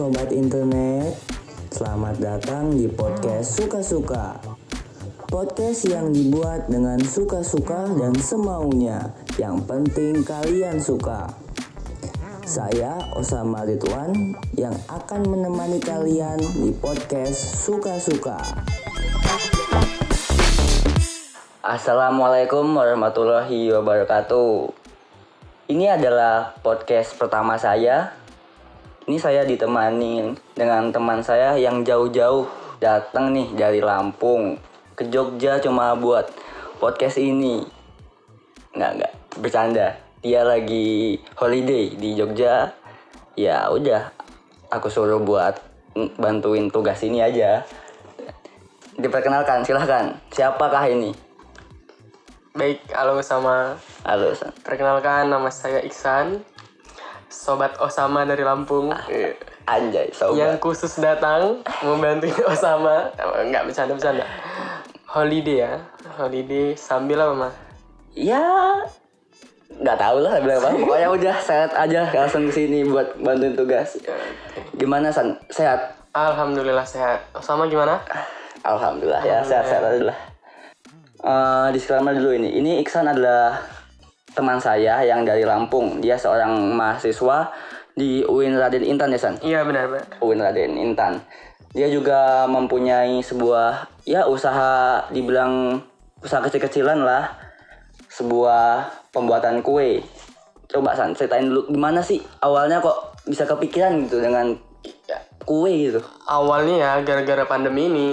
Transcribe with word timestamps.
sobat 0.00 0.32
internet. 0.32 1.12
Selamat 1.68 2.16
datang 2.16 2.72
di 2.72 2.88
podcast 2.88 3.52
Suka-suka. 3.52 4.40
Podcast 5.28 5.84
yang 5.92 6.08
dibuat 6.08 6.72
dengan 6.72 6.96
suka-suka 7.04 7.84
dan 8.00 8.16
semaunya. 8.16 9.12
Yang 9.36 9.68
penting 9.68 10.24
kalian 10.24 10.80
suka. 10.80 11.28
Saya 12.48 12.96
Osama 13.12 13.68
Ridwan 13.68 14.40
yang 14.56 14.72
akan 14.88 15.20
menemani 15.36 15.76
kalian 15.84 16.40
di 16.56 16.72
podcast 16.80 17.60
Suka-suka. 17.60 18.40
Assalamualaikum 21.60 22.64
warahmatullahi 22.72 23.68
wabarakatuh. 23.76 24.72
Ini 25.68 25.92
adalah 26.00 26.56
podcast 26.64 27.12
pertama 27.20 27.60
saya. 27.60 28.19
Ini 29.08 29.16
saya 29.16 29.48
ditemani 29.48 30.36
dengan 30.52 30.92
teman 30.92 31.24
saya 31.24 31.56
yang 31.56 31.80
jauh-jauh 31.80 32.44
datang 32.80 33.32
nih 33.32 33.48
dari 33.56 33.80
Lampung 33.80 34.60
ke 35.00 35.08
Jogja 35.08 35.56
cuma 35.56 35.96
buat 35.96 36.28
podcast 36.76 37.16
ini. 37.16 37.64
Nggak 38.76 38.90
nggak 39.00 39.12
bercanda. 39.40 39.96
Dia 40.20 40.44
lagi 40.44 41.16
holiday 41.40 41.96
di 41.96 42.12
Jogja. 42.12 42.76
Ya 43.32 43.72
udah, 43.72 44.12
aku 44.68 44.92
suruh 44.92 45.16
buat 45.24 45.56
bantuin 46.20 46.68
tugas 46.68 47.00
ini 47.00 47.24
aja. 47.24 47.64
Diperkenalkan, 49.00 49.64
silahkan. 49.64 50.12
Siapakah 50.28 50.84
ini? 50.92 51.16
Baik, 52.52 52.84
halo 52.92 53.16
sama 53.24 53.78
Halo, 54.04 54.36
San. 54.36 54.52
perkenalkan 54.60 55.30
nama 55.30 55.48
saya 55.48 55.80
Iksan, 55.80 56.44
sobat 57.30 57.78
Osama 57.78 58.26
dari 58.26 58.42
Lampung, 58.42 58.90
Eh, 59.06 59.32
Anjay, 59.64 60.10
sobat. 60.10 60.34
yang 60.36 60.52
khusus 60.58 60.98
datang 60.98 61.62
membantu 61.80 62.26
Osama, 62.52 63.06
Eh, 63.14 63.46
nggak 63.46 63.64
bercanda 63.64 63.94
bercanda. 63.94 64.26
Holiday 65.06 65.64
ya, 65.64 65.72
holiday 66.14 66.74
sambil 66.74 67.18
apa 67.18 67.34
mah? 67.36 67.52
Ya, 68.12 68.42
nggak 69.72 69.96
tahu 69.96 70.18
lah 70.20 70.38
bilang 70.38 70.58
apa. 70.60 70.70
Pokoknya 70.76 71.08
udah 71.08 71.36
sehat 71.38 71.70
aja 71.72 72.10
langsung 72.12 72.46
ke 72.46 72.52
sini 72.52 72.82
buat 72.84 73.14
bantuin 73.16 73.54
tugas. 73.54 73.98
Gimana 74.74 75.10
San? 75.10 75.38
Sehat? 75.48 75.94
Alhamdulillah 76.10 76.82
sehat. 76.82 77.22
Osama 77.30 77.66
gimana? 77.66 78.02
Alhamdulillah 78.60 79.22
ya 79.22 79.38
sehat-sehat 79.40 79.82
adalah. 79.94 80.18
Uh, 81.20 81.68
disclaimer 81.70 82.10
dulu 82.12 82.32
ini. 82.32 82.54
Ini 82.56 82.80
Iksan 82.80 83.04
adalah 83.04 83.60
teman 84.34 84.58
saya 84.62 85.02
yang 85.02 85.26
dari 85.26 85.42
Lampung. 85.42 85.98
Dia 85.98 86.16
seorang 86.16 86.74
mahasiswa 86.74 87.50
di 87.94 88.22
UIN 88.24 88.56
Raden 88.56 88.86
Intan 88.86 89.12
ya 89.12 89.20
San? 89.20 89.34
Iya 89.42 89.66
benar 89.66 89.90
benar. 89.90 90.06
UIN 90.22 90.40
Raden 90.40 90.74
Intan. 90.78 91.20
Dia 91.70 91.86
juga 91.86 92.46
mempunyai 92.50 93.22
sebuah 93.22 94.02
ya 94.06 94.26
usaha 94.26 95.06
dibilang 95.10 95.82
usaha 96.22 96.42
kecil-kecilan 96.42 97.02
lah. 97.02 97.30
Sebuah 98.10 98.90
pembuatan 99.14 99.62
kue. 99.62 100.02
Coba 100.70 100.94
San, 100.94 101.14
ceritain 101.18 101.50
dulu 101.50 101.66
gimana 101.70 101.98
sih 101.98 102.22
awalnya 102.42 102.78
kok 102.78 103.18
bisa 103.26 103.42
kepikiran 103.46 104.06
gitu 104.06 104.22
dengan 104.22 104.54
kue 105.42 105.90
gitu. 105.90 106.00
Awalnya 106.30 106.76
ya 106.78 106.90
gara-gara 107.02 107.42
pandemi 107.46 107.90
ini 107.90 108.08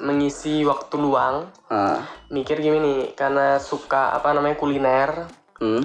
mengisi 0.00 0.64
waktu 0.64 0.96
luang, 0.96 1.44
Nah, 1.70 2.02
mikir 2.34 2.58
gini 2.58 2.82
nih, 2.82 3.00
karena 3.14 3.60
suka 3.62 4.10
apa 4.10 4.34
namanya 4.34 4.58
kuliner, 4.58 5.30
hmm. 5.60 5.82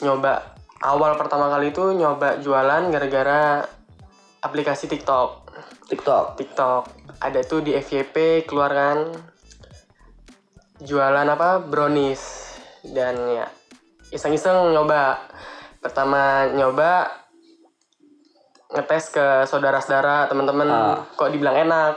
nyoba 0.00 0.54
awal 0.80 1.16
pertama 1.16 1.48
kali 1.48 1.72
itu 1.72 1.92
nyoba 1.92 2.36
jualan 2.38 2.92
gara-gara 2.92 3.64
aplikasi 4.40 4.86
TikTok. 4.86 5.48
TikTok. 5.88 6.36
TikTok 6.38 6.82
ada 7.18 7.40
tuh 7.42 7.64
di 7.64 7.72
FYP 7.72 8.44
keluar 8.44 8.70
kan 8.70 8.98
jualan 10.76 11.24
apa 11.24 11.64
brownies 11.64 12.52
dan 12.84 13.16
ya 13.32 13.46
iseng-iseng 14.12 14.70
nyoba 14.70 15.16
pertama 15.80 16.44
nyoba 16.52 17.08
ngetes 18.66 19.08
ke 19.08 19.26
saudara-saudara 19.48 20.28
teman-teman 20.28 20.68
Ah. 20.68 21.00
kok 21.16 21.32
dibilang 21.32 21.56
enak 21.56 21.96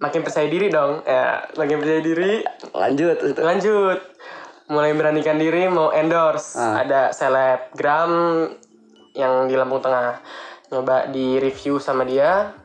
makin 0.00 0.24
percaya 0.24 0.48
diri 0.48 0.72
dong 0.72 1.04
ya 1.04 1.44
makin 1.58 1.76
percaya 1.82 2.00
diri 2.00 2.40
Lanjut 2.72 3.16
itu. 3.20 3.40
lanjut 3.42 3.98
mulai 4.68 4.96
beranikan 4.96 5.36
diri 5.36 5.68
mau 5.68 5.92
endorse. 5.92 6.56
Ah. 6.56 6.80
ada 6.80 7.12
selebgram 7.12 8.12
yang 9.12 9.44
di 9.50 9.54
Lampung 9.54 9.84
Tengah. 9.84 10.20
Nyoba 10.72 11.12
di 11.12 11.36
review 11.36 11.76
sama 11.76 12.08
dia. 12.08 12.56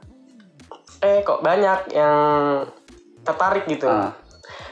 Eh 1.03 1.23
kok 1.23 1.43
banyak 1.43 1.91
yang 1.91 2.15
tertarik 3.23 3.67
gitu. 3.67 3.87
Ah. 3.87 4.15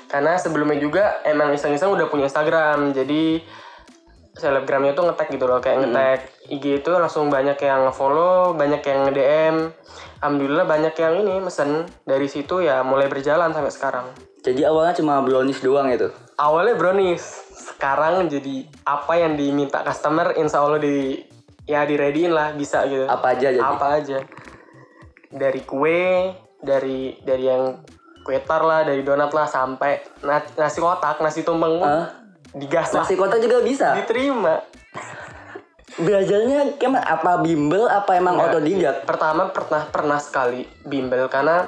karena 0.08 0.40
sebelumnya 0.40 0.80
juga 0.80 1.20
emang 1.28 1.52
iseng-iseng 1.52 1.92
udah 1.92 2.08
punya 2.08 2.32
Instagram. 2.32 2.96
Jadi 2.96 3.44
selebgramnya 4.40 4.96
tuh 4.96 5.12
ngetek 5.12 5.36
gitu 5.36 5.52
loh. 5.52 5.59
Kayak 5.59 5.84
ngetek 5.84 6.20
IG 6.48 6.80
itu 6.80 6.92
langsung 6.96 7.28
banyak 7.28 7.59
yang 7.59 7.92
follow 7.92 8.56
banyak 8.56 8.80
yang 8.88 9.12
nge-DM 9.12 9.56
alhamdulillah 10.24 10.64
banyak 10.64 10.96
yang 10.96 11.14
ini 11.28 11.44
mesen. 11.44 11.92
Dari 12.08 12.32
situ 12.32 12.64
ya 12.64 12.88
mulai 12.88 13.12
berjalan 13.12 13.52
sampai 13.52 13.74
sekarang 13.76 14.08
Jadi 14.47 14.63
awalnya 14.63 14.96
cuma 14.96 15.19
brownies 15.19 15.59
doang 15.59 15.90
itu. 15.90 16.08
awalnya 16.34 16.74
brownies 16.74 17.25
sekarang 17.68 18.25
jadi 18.25 18.56
apa 18.84 19.13
yang 19.16 19.34
diminta 19.34 19.81
customer 19.81 20.31
insya 20.34 20.62
Allah 20.62 20.78
di 20.78 21.19
ya 21.63 21.81
di 21.81 21.94
readyin 21.94 22.30
lah 22.30 22.53
bisa 22.53 22.85
gitu 22.85 23.03
Apa 23.06 23.34
aja 23.34 23.50
jadi? 23.50 23.59
apa 23.59 23.85
aja 23.96 24.19
dari 25.28 25.62
kue 25.62 26.31
dari 26.58 27.00
dari 27.19 27.44
yang 27.44 27.81
kue 28.22 28.38
tar 28.40 28.62
lah 28.62 28.81
dari 28.81 29.02
donat 29.02 29.30
lah 29.30 29.44
sampai 29.46 29.97
na- 30.22 30.46
nasi 30.56 30.78
kotak 30.78 31.18
nasi 31.19 31.41
tumpeng 31.41 31.75
pun 31.75 31.90
Ah. 31.90 32.08
digas 32.53 32.94
lah 32.94 33.02
Nasi 33.02 33.14
kotak 33.14 33.40
juga 33.40 33.59
bisa. 33.59 33.91
diterima 33.96 34.62
Belajarnya 35.97 36.78
kayak 36.78 37.02
apa 37.02 37.41
bimbel 37.41 37.90
apa 37.90 38.14
emang 38.14 38.38
Enggak. 38.38 38.53
otodidak? 38.53 38.96
pertama 39.03 39.50
pernah 39.50 39.81
pernah 39.84 40.19
sekali 40.19 40.69
bimbel 40.84 41.25
karena 41.28 41.66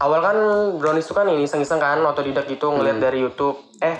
awal 0.00 0.20
kan 0.20 0.36
brownies 0.76 1.06
itu 1.08 1.14
kan 1.16 1.26
ini 1.28 1.44
iseng-iseng 1.48 1.80
kan 1.80 2.00
otodidak 2.04 2.48
gitu 2.48 2.72
ngeliat 2.72 2.98
dari 3.00 3.22
YouTube. 3.22 3.60
Eh 3.80 3.96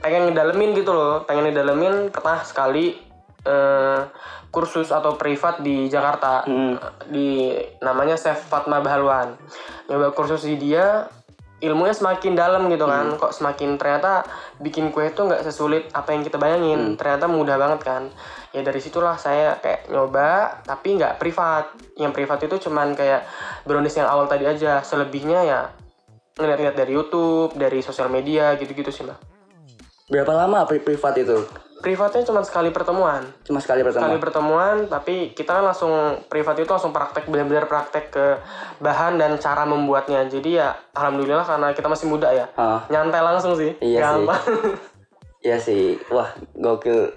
pengen 0.00 0.32
ngedalemin 0.32 0.72
gitu 0.72 0.96
loh 0.96 1.28
pengen 1.28 1.52
ngedalemin 1.52 2.08
pernah 2.08 2.40
sekali 2.40 2.96
eh, 3.44 4.00
kursus 4.50 4.90
atau 4.90 5.14
privat 5.14 5.62
di 5.62 5.86
Jakarta. 5.86 6.44
Hmm. 6.44 6.76
di 7.10 7.54
namanya 7.80 8.18
Chef 8.18 8.50
Fatma 8.50 8.82
Bahalwan. 8.82 9.38
Nyoba 9.86 10.14
kursus 10.14 10.46
di 10.46 10.58
dia 10.58 11.06
ilmunya 11.60 11.94
semakin 11.94 12.32
dalam 12.34 12.66
gitu 12.72 12.88
kan. 12.88 13.16
Kok 13.16 13.32
semakin 13.32 13.76
ternyata 13.76 14.24
bikin 14.60 14.90
kue 14.90 15.08
itu 15.08 15.20
nggak 15.20 15.44
sesulit 15.44 15.88
apa 15.92 16.12
yang 16.16 16.24
kita 16.24 16.40
bayangin. 16.40 16.96
Ternyata 16.96 17.28
mudah 17.28 17.56
banget 17.60 17.80
kan. 17.84 18.02
Ya 18.50 18.64
dari 18.66 18.80
situlah 18.82 19.14
saya 19.14 19.60
kayak 19.60 19.92
nyoba 19.92 20.60
tapi 20.64 20.96
nggak 20.96 21.20
privat. 21.20 21.70
Yang 22.00 22.12
privat 22.16 22.38
itu 22.44 22.56
cuman 22.68 22.96
kayak 22.96 23.28
brownies 23.68 23.96
yang 23.96 24.08
awal 24.08 24.26
tadi 24.26 24.48
aja. 24.48 24.80
Selebihnya 24.80 25.40
ya 25.44 25.60
ngeliat-ngeliat 26.40 26.76
dari 26.76 26.92
YouTube 26.96 27.52
dari 27.54 27.84
sosial 27.84 28.08
media 28.08 28.56
gitu-gitu 28.56 28.88
sih 28.88 29.04
mbak. 29.04 29.20
Berapa 30.10 30.32
lama 30.34 30.66
pri- 30.66 30.82
privat 30.82 31.14
itu? 31.20 31.46
Privatnya 31.80 32.22
cuma 32.22 32.40
sekali 32.40 32.68
pertemuan 32.68 33.24
Cuma 33.42 33.56
sekali 33.56 33.80
sekali 33.80 33.88
pertemuan. 34.14 34.20
pertemuan 34.20 34.76
tapi 34.86 35.32
kita 35.32 35.50
kan 35.54 35.64
langsung 35.64 35.90
privat 36.26 36.54
itu 36.54 36.68
langsung 36.68 36.90
praktek 36.90 37.24
benar-benar 37.24 37.64
praktek 37.64 38.08
ke 38.08 38.26
bahan 38.78 39.16
dan 39.16 39.34
cara 39.36 39.64
membuatnya 39.64 40.24
jadi 40.24 40.50
ya 40.54 40.68
alhamdulillah 40.92 41.42
karena 41.42 41.72
kita 41.72 41.86
masih 41.86 42.06
muda 42.06 42.28
ya 42.28 42.46
Ah, 42.54 42.84
nyantai 42.86 43.20
langsung 43.20 43.52
sih 43.52 43.72
Iya 43.76 43.98
sih. 43.98 44.02
gampang 44.02 44.42
iya 45.42 45.56
sih. 45.56 45.96
Wah, 46.06 46.28
gokil. 46.54 47.16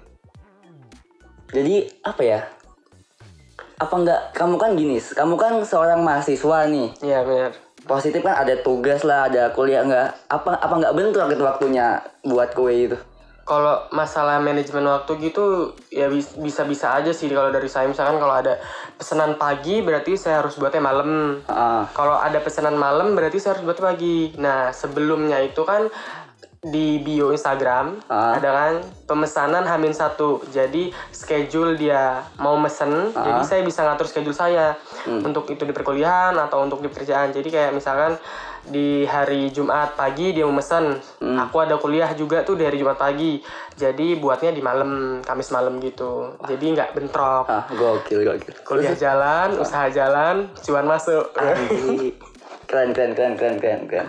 Jadi 1.50 1.74
apa 2.00 2.22
ya? 2.22 2.40
Apa 3.76 3.94
enggak 3.94 4.20
kamu 4.32 4.56
kan 4.56 4.70
gini, 4.72 4.96
kamu 4.96 5.34
kan 5.34 5.52
seorang 5.60 6.00
mahasiswa 6.00 6.66
nih. 6.66 6.88
iya 7.00 7.20
benar 7.20 7.52
Positif 7.84 8.24
kan 8.24 8.32
ada 8.34 8.56
tugas 8.58 9.04
lah, 9.04 9.28
ada 9.28 9.52
kuliah 9.52 9.84
enggak? 9.84 10.08
Apa 10.26 10.56
apa 10.56 10.72
enggak 10.74 10.94
bentrok 10.94 11.28
itu 11.28 11.44
waktunya 11.44 11.86
buat 12.22 12.50
kue 12.50 12.72
itu? 12.72 12.96
Kalau 13.44 13.76
masalah 13.92 14.40
manajemen 14.40 14.88
waktu 14.88 15.20
gitu 15.20 15.72
ya 15.92 16.08
bis- 16.08 16.32
bisa-bisa 16.34 16.96
aja 16.96 17.12
sih 17.12 17.28
kalau 17.28 17.52
dari 17.52 17.68
saya 17.68 17.84
misalkan 17.84 18.16
kalau 18.16 18.32
ada 18.32 18.56
pesanan 18.96 19.36
pagi 19.36 19.84
berarti 19.84 20.16
saya 20.16 20.40
harus 20.40 20.56
buatnya 20.56 20.80
malam 20.80 21.38
Ah, 21.44 21.84
kalau 21.92 22.16
ada 22.16 22.40
pesanan 22.40 22.74
malam 22.74 23.12
berarti 23.12 23.36
saya 23.36 23.56
harus 23.56 23.64
buat 23.64 23.76
pagi. 23.76 24.32
Nah 24.40 24.72
sebelumnya 24.72 25.44
itu 25.44 25.60
kan 25.62 25.92
di 26.64 26.96
bio 26.96 27.28
Instagram 27.28 28.00
Ah. 28.08 28.40
ada 28.40 28.48
kan 28.48 28.74
pemesanan 29.04 29.68
Hamin 29.68 29.92
satu. 29.92 30.40
Jadi 30.48 30.88
schedule 31.12 31.76
dia 31.76 32.24
mau 32.40 32.56
mesen, 32.56 33.12
jadi 33.12 33.44
saya 33.44 33.60
bisa 33.60 33.84
ngatur 33.84 34.08
schedule 34.08 34.32
saya 34.32 34.72
untuk 35.04 35.44
itu 35.46 35.60
di 35.60 35.76
perkuliahan 35.76 36.32
atau 36.40 36.64
untuk 36.64 36.80
di 36.80 36.88
pekerjaan. 36.88 37.28
Jadi 37.28 37.52
kayak 37.52 37.76
misalkan 37.76 38.16
di 38.64 39.04
hari 39.04 39.48
Jumat 39.48 39.92
pagi 39.92 40.30
dia 40.30 40.42
mau 40.42 40.54
mesen 40.54 40.96
Hmm. 41.18 41.36
aku 41.38 41.56
ada 41.58 41.76
kuliah 41.76 42.08
juga 42.12 42.40
tuh 42.40 42.54
dari 42.54 42.74
Jumat 42.74 42.96
pagi 42.96 43.44
jadi 43.74 44.16
buatnya 44.16 44.50
di 44.50 44.60
malam 44.60 44.90
Kamis 45.20 45.50
malam 45.50 45.76
gitu 45.78 46.40
jadi 46.42 46.64
nggak 46.72 46.90
bentrok 46.92 47.44
Ah, 47.44 47.68
gokil, 47.68 48.24
gokil. 48.24 48.54
kuliah 48.62 48.92
jalan 48.94 49.56
usaha 49.56 49.88
jalan 49.88 50.48
cuan 50.56 50.84
masuk 50.84 51.28
Anjing. 51.34 52.16
keren, 52.64 52.90
keren, 52.90 53.12
keren, 53.12 53.34
keren, 53.34 53.56
keren, 53.56 53.80
keren. 53.84 54.08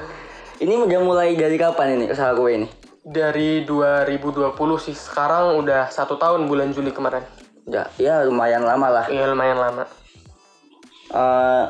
Ini 0.56 0.80
udah 0.80 1.00
mulai 1.00 1.36
dari 1.36 1.56
kapan 1.56 1.98
ini 1.98 2.06
usaha 2.08 2.32
kue 2.32 2.56
ini? 2.56 2.68
dari 3.02 3.62
2020 3.62 4.58
sih 4.80 4.92
sekarang 4.92 5.54
udah 5.56 5.88
satu 5.88 6.16
tahun 6.16 6.48
bulan 6.48 6.72
Juli 6.72 6.90
kemarin 6.90 7.22
Ya, 7.64 7.86
ya 7.98 8.22
lumayan 8.22 8.62
lama 8.62 8.90
lah. 8.90 9.06
Iya 9.06 9.26
lumayan 9.28 9.58
lama 9.58 9.86
Eh, 11.08 11.66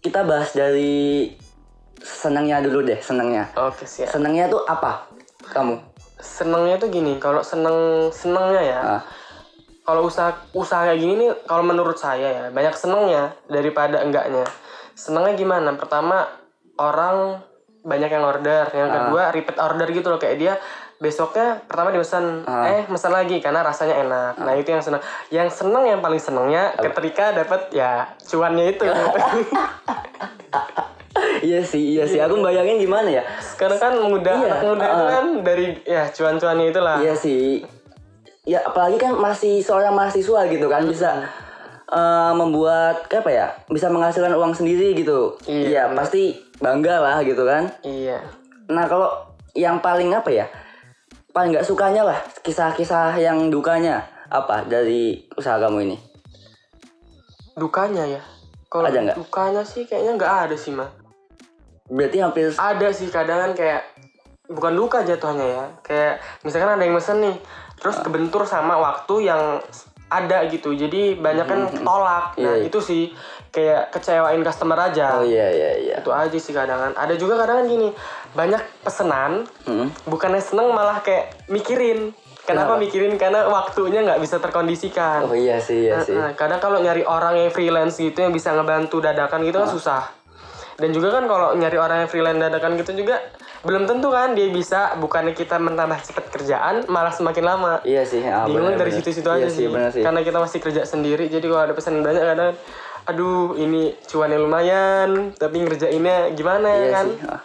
kita 0.00 0.20
bahas 0.22 0.52
dari 0.52 1.32
senangnya 2.02 2.64
dulu 2.64 2.84
deh, 2.84 3.00
senangnya. 3.00 3.48
oke 3.56 3.84
siap. 3.84 4.12
Senangnya 4.12 4.50
tuh 4.50 4.64
apa? 4.68 5.08
Kamu? 5.46 5.96
senengnya 6.16 6.80
tuh 6.80 6.88
gini 6.88 7.20
kalau 7.20 7.44
seneng 7.44 8.08
senengnya 8.08 8.62
ya 8.64 8.80
Ah, 8.80 9.02
kalau 9.84 10.08
usaha 10.08 10.32
usaha 10.56 10.88
kayak 10.88 10.98
gini 10.98 11.12
nih 11.22 11.30
kalau 11.46 11.62
menurut 11.62 11.94
saya 11.94 12.26
ya 12.26 12.44
banyak 12.50 12.74
senengnya 12.74 13.36
daripada 13.46 14.02
enggaknya. 14.02 14.42
Senengnya 14.98 15.38
gimana? 15.38 15.70
Pertama 15.78 16.26
orang 16.80 17.38
banyak 17.86 18.10
yang 18.10 18.24
order 18.26 18.66
yang 18.74 18.90
kedua 18.90 19.30
repeat 19.30 19.62
order 19.62 19.86
gitu 19.94 20.10
loh. 20.10 20.18
Kayak 20.18 20.36
dia 20.42 20.54
besoknya 20.98 21.62
pertama 21.70 21.94
dipesan 21.94 22.42
eh 22.66 22.82
pesan 22.88 23.12
lagi 23.14 23.38
karena 23.38 23.62
rasanya 23.62 23.94
enak. 24.02 24.32
Nah 24.42 24.54
itu 24.58 24.74
yang 24.74 24.82
seneng. 24.82 25.02
Yang 25.30 25.48
seneng 25.54 25.84
yang 25.86 26.00
paling 26.02 26.18
senengnya 26.18 26.74
ketika 26.74 27.30
dapat 27.30 27.70
ya 27.70 28.10
cuannya 28.26 28.74
itu 28.74 28.90
iya 31.42 31.60
sih, 31.62 31.96
iya 31.96 32.04
sih. 32.08 32.18
Aku 32.22 32.38
bayangin 32.40 32.80
gimana 32.80 33.08
ya? 33.08 33.22
sekarang 33.40 33.78
kan 33.78 33.92
muda 34.00 34.32
Iya, 34.36 34.48
anak 34.48 34.60
muda 34.64 34.86
itu 34.86 34.94
uh-uh. 35.00 35.10
kan 35.12 35.24
dari 35.44 35.66
ya 35.84 36.02
cuan-cuannya 36.10 36.66
itulah 36.72 36.96
Iya 37.00 37.14
sih. 37.16 37.62
Ya 38.46 38.62
apalagi 38.62 38.96
kan 38.96 39.18
masih 39.18 39.58
seorang 39.64 39.94
mahasiswa 39.96 40.46
gitu 40.46 40.66
kan 40.70 40.86
bisa 40.86 41.26
eh, 41.90 42.32
membuat 42.34 43.06
kayak 43.10 43.22
apa 43.26 43.30
ya? 43.32 43.46
Bisa 43.70 43.90
menghasilkan 43.90 44.34
uang 44.36 44.54
sendiri 44.54 44.94
gitu. 44.94 45.34
Iya, 45.46 45.90
Iya, 45.90 45.96
pasti 45.96 46.34
bangga 46.58 47.02
lah 47.02 47.16
gitu 47.26 47.42
kan. 47.42 47.66
iya 47.82 48.22
Nah, 48.66 48.90
kalau 48.90 49.10
yang 49.54 49.78
paling 49.78 50.10
apa 50.10 50.30
ya? 50.30 50.46
Paling 51.30 51.54
nggak 51.54 51.66
sukanya 51.66 52.02
lah 52.02 52.18
kisah-kisah 52.42 53.14
yang 53.20 53.52
dukanya 53.52 54.02
apa 54.26 54.66
dari 54.66 55.22
usaha 55.38 55.60
kamu 55.62 55.86
ini? 55.86 55.96
dukanya 57.56 58.04
ya 58.04 58.22
kalau 58.68 58.92
dukanya 58.92 59.64
sih 59.64 59.88
kayaknya 59.88 60.12
nggak 60.20 60.32
ada 60.44 60.56
sih 60.60 60.76
mah 60.76 60.92
Berarti 61.86 62.18
hampir 62.18 62.50
ada 62.52 62.88
sih 62.90 63.08
kadang 63.08 63.38
kan 63.40 63.52
kayak 63.52 63.82
bukan 64.46 64.72
duka 64.72 65.02
jatuhnya 65.02 65.42
ya 65.44 65.64
kayak 65.80 66.14
misalkan 66.40 66.70
ada 66.70 66.82
yang 66.82 66.94
mesen 66.94 67.18
nih 67.18 67.34
terus 67.76 67.98
kebentur 67.98 68.42
sama 68.42 68.74
waktu 68.76 69.26
yang 69.26 69.58
ada 70.06 70.46
gitu 70.46 70.70
jadi 70.70 71.14
banyak 71.14 71.42
kan 71.44 71.60
ketolak 71.68 72.24
nah 72.36 72.54
Iya. 72.54 72.70
itu 72.70 72.78
sih 72.78 73.02
kayak 73.50 73.90
kecewain 73.90 74.38
customer 74.40 74.78
aja 74.80 75.18
Oh 75.18 75.26
iya 75.26 75.50
iya 75.50 75.70
iya. 75.76 75.94
itu 75.98 76.06
aja 76.08 76.38
sih 76.38 76.54
kadang 76.54 76.78
kan 76.80 76.92
ada 76.94 77.14
juga 77.14 77.34
kadang 77.36 77.58
kan 77.58 77.66
gini 77.66 77.90
banyak 78.32 78.62
pesenan 78.80 79.50
Hmm. 79.62 79.90
bukannya 80.06 80.38
seneng 80.38 80.70
malah 80.70 81.02
kayak 81.02 81.34
mikirin 81.46 82.14
kenapa, 82.40 82.78
Kenapa? 82.78 82.78
mikirin 82.78 83.14
karena 83.16 83.50
waktunya 83.50 84.06
nggak 84.06 84.22
bisa 84.22 84.38
terkondisikan 84.38 85.26
Oh 85.26 85.34
iya 85.34 85.58
sih 85.58 85.90
iya 85.90 85.98
sih. 85.98 86.14
Nah, 86.14 86.30
kadang 86.32 86.62
kalau 86.62 86.78
nyari 86.78 87.02
orang 87.02 87.34
yang 87.36 87.50
freelance 87.50 87.98
gitu 87.98 88.14
yang 88.16 88.30
bisa 88.30 88.54
ngebantu 88.54 89.02
dadakan 89.02 89.42
gitu 89.42 89.58
kan 89.58 89.66
susah. 89.68 90.02
Dan 90.76 90.92
juga 90.92 91.08
kan 91.10 91.24
kalau 91.24 91.56
nyari 91.56 91.76
orang 91.76 92.04
yang 92.04 92.10
freelance 92.10 92.36
dadakan 92.38 92.76
gitu 92.76 92.92
juga 92.94 93.16
belum 93.64 93.88
tentu 93.88 94.12
kan 94.12 94.36
dia 94.36 94.46
bisa 94.46 94.94
bukannya 94.96 95.32
kita 95.32 95.56
menambah 95.56 95.98
cepat 95.98 96.24
kerjaan 96.30 96.84
malah 96.86 97.10
semakin 97.10 97.44
lama. 97.44 97.72
Iya 97.82 98.04
sih. 98.04 98.20
ah, 98.22 98.44
Bingung 98.44 98.76
benar, 98.76 98.84
dari 98.84 98.92
situ-situ 98.92 99.26
Iya 99.26 99.36
aja 99.38 99.48
sih. 99.48 99.66
benar 99.66 99.90
sih. 99.90 100.04
Karena 100.04 100.20
kita 100.20 100.38
masih 100.38 100.58
kerja 100.60 100.82
sendiri 100.84 101.26
jadi 101.26 101.42
kalau 101.42 101.62
ada 101.62 101.72
pesanan 101.72 102.04
banyak 102.04 102.22
kadang 102.22 102.54
aduh 103.06 103.54
ini 103.54 103.94
cuannya 104.02 104.34
lumayan 104.36 105.30
tapi 105.32 105.62
ngerjainnya 105.62 106.34
gimana 106.34 106.68
Iya 106.68 106.88
kan? 106.92 107.06
sih. 107.08 107.18
Ah. 107.24 107.40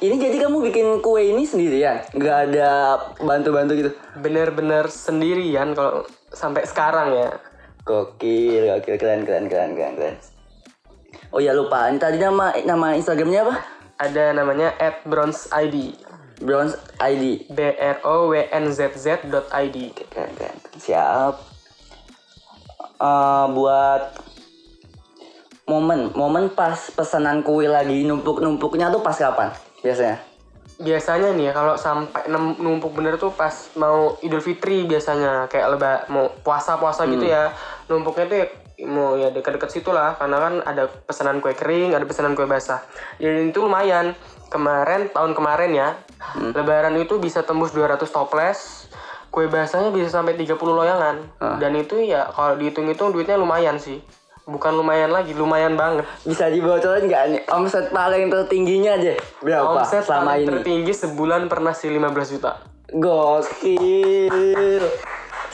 Ini 0.00 0.14
jadi 0.18 0.36
kamu 0.42 0.58
bikin 0.64 0.86
kue 1.00 1.22
ini 1.24 1.46
sendirian? 1.46 2.02
Nggak 2.10 2.38
ada 2.50 2.70
bantu-bantu 3.18 3.72
gitu? 3.78 3.90
Bener-bener 4.18 4.90
sendirian 4.90 5.72
kalau 5.72 6.02
sampai 6.28 6.66
sekarang 6.66 7.14
ya. 7.14 7.30
Gokil, 7.84 8.66
gokil, 8.66 8.96
keren, 8.96 9.22
keren, 9.22 9.44
keren, 9.46 9.72
keren, 9.72 9.94
keren. 9.94 10.16
Oh 11.34 11.42
ya 11.42 11.50
lupa, 11.50 11.90
ini 11.90 11.98
tadi 11.98 12.22
nama 12.22 12.54
nama 12.62 12.94
Instagramnya 12.94 13.42
apa? 13.42 13.56
Ada 13.98 14.38
namanya 14.38 14.70
@bronzeid. 15.02 15.98
Bronze 16.38 16.78
ID. 17.02 17.50
B 17.50 17.58
R 17.74 17.98
O 18.06 18.30
W 18.30 18.38
N 18.54 18.70
Z 18.70 18.94
Z 18.94 19.26
dot 19.26 19.50
ID. 19.50 19.90
Siap. 20.78 21.34
Eh, 23.02 23.46
buat 23.50 24.02
momen, 25.66 26.14
momen 26.14 26.54
pas 26.54 26.78
pesanan 26.94 27.42
kue 27.42 27.66
lagi 27.66 28.06
numpuk-numpuknya 28.06 28.94
tuh 28.94 29.02
pas 29.02 29.16
kapan 29.16 29.50
biasanya? 29.82 30.20
biasanya 30.74 31.30
nih 31.38 31.44
ya 31.48 31.52
kalau 31.54 31.78
sampai 31.78 32.26
numpuk 32.58 32.98
bener 32.98 33.14
tuh 33.14 33.30
pas 33.30 33.54
mau 33.78 34.18
Idul 34.26 34.42
Fitri 34.42 34.82
biasanya 34.82 35.46
kayak 35.46 35.78
leba 35.78 36.02
mau 36.10 36.26
puasa-puasa 36.42 37.06
gitu 37.06 37.30
ya 37.30 37.54
numpuknya 37.86 38.26
tuh 38.26 38.38
ya 38.42 38.46
mau 38.82 39.14
ya 39.14 39.30
dekat-dekat 39.30 39.70
situ 39.70 39.94
lah 39.94 40.18
karena 40.18 40.36
kan 40.42 40.54
ada 40.66 40.90
pesanan 40.90 41.38
kue 41.38 41.54
kering 41.54 41.94
ada 41.94 42.02
pesanan 42.02 42.34
kue 42.34 42.46
basah. 42.50 42.82
Dan 43.22 43.54
itu 43.54 43.62
lumayan. 43.62 44.18
Kemarin 44.50 45.10
tahun 45.10 45.34
kemarin 45.34 45.74
ya 45.74 45.88
lebaran 46.38 46.94
itu 46.94 47.18
bisa 47.18 47.42
tembus 47.42 47.74
200 47.74 48.06
toples 48.06 48.86
kue 49.34 49.50
basahnya 49.50 49.90
bisa 49.90 50.14
sampai 50.14 50.38
30 50.38 50.54
loyangan. 50.62 51.16
Dan 51.58 51.74
itu 51.74 51.98
ya 52.02 52.30
kalau 52.30 52.54
dihitung-hitung 52.54 53.10
duitnya 53.10 53.34
lumayan 53.34 53.78
sih. 53.82 53.98
Bukan 54.44 54.76
lumayan 54.76 55.10
lagi 55.10 55.34
lumayan 55.34 55.74
banget. 55.74 56.06
Bisa 56.22 56.52
dibocorin 56.52 57.10
nggak 57.10 57.22
nih? 57.32 57.42
Omset 57.50 57.90
paling 57.90 58.30
tertingginya 58.30 58.94
aja 58.94 59.16
berapa 59.40 59.82
omset 59.82 60.04
selama 60.04 60.36
paling 60.36 60.44
ini? 60.44 60.50
tertinggi 60.52 60.92
sebulan 60.92 61.42
pernah 61.50 61.74
sih 61.74 61.90
15 61.90 62.34
juta. 62.38 62.62
Gokil. 62.94 64.84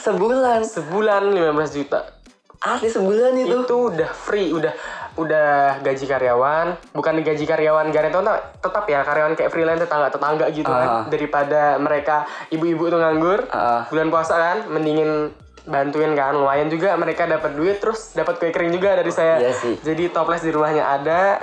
Sebulan. 0.01 0.65
sebulan 0.65 1.23
15 1.29 1.77
juta 1.77 2.20
Asli 2.61 2.89
sebulan 2.89 3.33
itu. 3.35 3.57
itu 3.59 3.77
udah 3.89 4.11
free 4.11 4.53
udah 4.53 4.73
udah 5.17 5.81
gaji 5.81 6.05
karyawan 6.05 6.77
bukan 6.93 7.19
gaji 7.19 7.43
karyawan 7.43 7.89
karyawan 7.89 8.21
tetap, 8.23 8.41
tetap 8.61 8.85
ya 8.87 9.01
karyawan 9.01 9.33
kayak 9.33 9.49
freelance 9.49 9.81
tetangga 9.81 10.09
tetangga 10.09 10.47
gitu 10.51 10.69
Ah. 10.69 10.79
kan 10.79 10.89
daripada 11.09 11.63
mereka 11.77 12.17
ibu-ibu 12.49 12.87
tuh 12.87 12.97
nganggur 12.97 13.49
Ah. 13.49 13.89
bulan 13.89 14.09
puasa 14.09 14.35
kan 14.35 14.59
mendingin 14.69 15.33
bantuin 15.63 16.13
kan 16.13 16.33
lumayan 16.33 16.69
juga 16.69 16.93
mereka 16.95 17.25
dapat 17.25 17.53
duit 17.53 17.77
terus 17.79 18.13
dapat 18.13 18.37
kue 18.37 18.49
kering 18.49 18.73
juga 18.73 18.93
dari 18.95 19.11
saya 19.11 19.37
Iya 19.39 19.53
sih. 19.53 19.75
jadi 19.81 20.09
toples 20.09 20.41
di 20.41 20.51
rumahnya 20.51 20.85
ada 20.85 21.41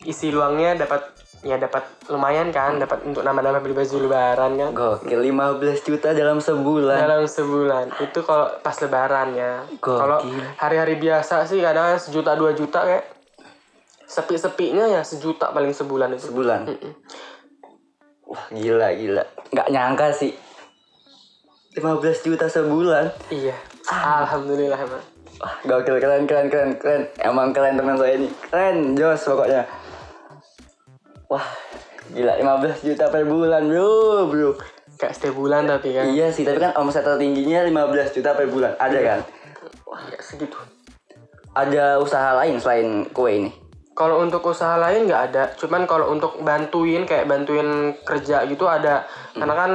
isi 0.00 0.28
luangnya 0.28 0.76
dapat 0.78 1.13
ya 1.44 1.60
dapat 1.60 1.84
lumayan 2.08 2.48
kan 2.48 2.80
dapat 2.80 3.04
untuk 3.04 3.20
nambah-nambah 3.20 3.60
beli 3.60 3.76
baju 3.76 3.96
lebaran 4.08 4.50
kan 4.56 4.70
Gokil 4.72 5.20
15 5.20 5.86
juta 5.86 6.08
dalam 6.16 6.40
sebulan. 6.40 6.96
dalam 7.04 7.24
sebulan 7.28 7.84
itu 8.00 8.18
kalau 8.24 8.48
pas 8.64 8.76
lebaran 8.80 9.36
ya 9.36 9.60
kalau 9.84 10.24
hari-hari 10.56 10.96
biasa 10.96 11.44
sih 11.44 11.60
kadang 11.60 12.00
sejuta 12.00 12.32
dua 12.32 12.56
juta 12.56 12.80
kayak 12.80 13.04
sepi-sepinya 14.08 14.88
ya 14.88 15.00
sejuta 15.04 15.52
paling 15.52 15.76
sebulan 15.76 16.16
itu 16.16 16.32
Sebulan. 16.32 16.60
Wah, 18.24 18.44
gila 18.52 18.88
gila. 18.96 19.24
Nggak 19.52 19.68
nyangka 19.68 20.08
sih. 20.16 20.32
15 21.76 22.26
juta 22.26 22.46
sebulan. 22.46 23.10
iya 23.34 23.58
alhamdulillah 23.90 24.78
emang 24.78 25.02
Wah, 25.42 25.54
gokil 25.66 25.98
keren 25.98 26.30
keren 26.30 26.46
keren 26.46 26.78
keren. 26.78 27.02
Emang 27.18 27.50
keren 27.50 27.74
teman 27.74 27.98
saya 27.98 28.14
ini. 28.14 28.30
Keren, 28.48 28.94
jos 28.94 29.26
pokoknya. 29.26 29.66
Wah, 31.28 31.46
gila 32.12 32.36
15 32.36 32.84
juta 32.84 33.08
per 33.08 33.24
bulan, 33.24 33.64
Bro, 33.64 34.28
Bro. 34.28 34.50
kayak 34.94 35.14
setiap 35.18 35.34
bulan 35.34 35.66
tapi 35.66 35.90
kan 35.90 36.06
Iya 36.06 36.30
sih, 36.30 36.46
tapi 36.46 36.62
kan 36.62 36.76
omset 36.78 37.02
tertingginya 37.02 37.66
15 37.66 38.14
juta 38.14 38.30
per 38.36 38.46
bulan. 38.46 38.76
Ada 38.78 38.98
kan? 39.02 39.20
ya 40.10 40.18
segitu 40.18 40.58
Ada 41.54 42.02
usaha 42.02 42.34
lain 42.34 42.58
selain 42.58 43.06
kue 43.14 43.30
ini? 43.30 43.50
kalau 43.94 44.20
untuk 44.26 44.42
usaha 44.42 44.74
lain 44.74 45.06
nggak 45.06 45.22
ada 45.32 45.44
cuman 45.54 45.86
kalau 45.86 46.10
untuk 46.10 46.42
bantuin 46.42 47.06
kayak 47.06 47.30
bantuin 47.30 47.94
kerja 48.02 48.42
gitu 48.50 48.66
ada 48.66 49.06
karena 49.38 49.54
kan 49.54 49.72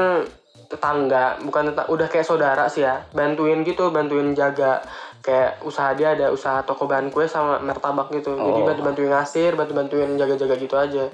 tetangga 0.68 1.39
bukan 1.41 1.72
tetangga 1.72 1.89
udah 1.89 2.08
kayak 2.12 2.27
saudara 2.27 2.68
sih 2.68 2.84
ya 2.84 3.08
bantuin 3.15 3.63
gitu 3.63 3.89
bantuin 3.89 4.36
jaga 4.36 4.84
kayak 5.19 5.59
usaha 5.61 5.91
dia 5.91 6.11
ada 6.11 6.29
usaha 6.29 6.61
toko 6.61 6.83
bahan 6.83 7.07
kue 7.07 7.25
sama 7.25 7.59
martabak 7.59 8.07
gitu 8.11 8.33
jadi 8.33 8.39
Oh. 8.55 8.65
bantu 8.65 8.81
bantuin 8.81 9.09
ngasir 9.09 9.51
bantu 9.53 9.73
bantuin 9.73 10.15
jaga 10.15 10.35
jaga 10.35 10.55
gitu 10.55 10.75
aja 10.75 11.05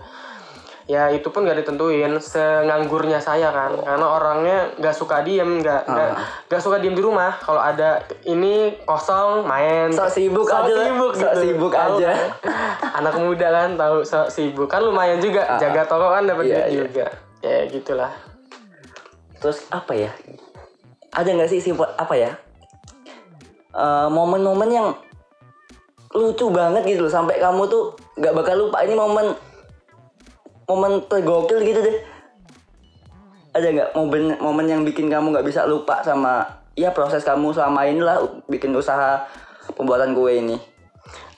ya 0.86 1.10
itu 1.10 1.26
pun 1.26 1.42
gak 1.42 1.58
ditentuin 1.58 2.14
senganggurnya 2.16 3.18
saya 3.18 3.50
kan 3.50 3.74
karena 3.76 4.06
orangnya 4.06 4.70
nggak 4.78 4.94
suka 4.94 5.26
diem 5.26 5.58
nggak 5.58 5.82
nggak 5.84 6.10
Ah. 6.12 6.22
nggak 6.46 6.62
suka 6.62 6.78
diem 6.78 6.94
di 6.94 7.02
rumah 7.02 7.34
kalau 7.36 7.58
ada 7.58 7.98
ini 8.24 8.78
kosong 8.84 9.42
main 9.44 9.90
Sok 9.90 10.14
sibuk 10.14 10.46
Sok 10.46 10.62
aja, 10.62 10.86
sibuk 10.86 11.12
sok 11.12 11.26
gitu. 11.28 11.42
sibuk 11.42 11.74
Tahu 11.74 11.98
aja. 11.98 12.14
kan? 12.14 12.30
anak 13.02 13.16
muda 13.18 13.48
kan 13.50 13.70
tahu 13.74 13.98
sok 14.02 14.30
sibuk 14.30 14.68
kan 14.68 14.78
lumayan 14.80 15.18
juga 15.18 15.58
jaga 15.58 15.82
toko 15.84 16.06
kan 16.08 16.24
dapat 16.24 16.44
Ah. 16.44 16.48
Iya, 16.48 16.54
duit 16.54 16.70
iya. 16.70 16.82
juga 16.84 17.06
ya 17.42 17.58
gitulah 17.66 18.12
Terus 19.36 19.66
apa 19.70 19.94
ya? 19.94 20.10
Ada 21.12 21.30
nggak 21.32 21.50
sih 21.50 21.62
sifat 21.62 21.94
apa 21.96 22.14
ya? 22.14 22.32
Eh, 23.76 24.08
momen-momen 24.08 24.72
yang 24.72 24.88
lucu 26.16 26.48
banget 26.48 26.88
gitu 26.88 27.04
loh 27.04 27.12
sampai 27.12 27.44
kamu 27.44 27.68
tuh 27.68 27.92
nggak 28.16 28.32
bakal 28.32 28.56
lupa 28.56 28.80
ini 28.88 28.96
momen 28.96 29.36
momen 30.64 31.04
tergokil 31.12 31.60
gitu 31.60 31.84
deh. 31.84 31.98
Ada 33.52 33.68
nggak 33.76 33.90
momen 34.00 34.40
momen 34.40 34.66
yang 34.72 34.82
bikin 34.88 35.12
kamu 35.12 35.36
nggak 35.36 35.44
bisa 35.44 35.68
lupa 35.68 36.00
sama 36.08 36.48
ya 36.80 36.96
proses 36.96 37.28
kamu 37.28 37.52
selama 37.52 37.84
inilah 37.84 38.24
bikin 38.48 38.72
usaha 38.72 39.28
pembuatan 39.76 40.16
kue 40.16 40.40
ini. 40.40 40.58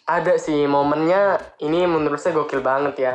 ada 0.07 0.39
sih 0.39 0.63
momennya 0.71 1.35
ini 1.59 1.83
menurut 1.83 2.15
saya 2.15 2.31
gokil 2.31 2.63
banget 2.63 2.95
ya 2.95 3.13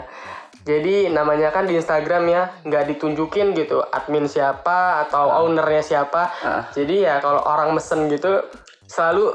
jadi 0.68 1.08
namanya 1.08 1.48
kan 1.48 1.64
di 1.64 1.80
Instagram 1.80 2.28
ya 2.28 2.52
nggak 2.68 2.84
ditunjukin 2.92 3.56
gitu 3.56 3.80
admin 3.80 4.28
siapa 4.28 5.08
atau 5.08 5.48
ownernya 5.48 5.80
siapa 5.80 6.28
Ah. 6.44 6.68
jadi 6.76 6.94
ya 7.08 7.14
kalau 7.24 7.40
orang 7.48 7.72
mesen 7.72 8.12
gitu 8.12 8.44
selalu 8.92 9.32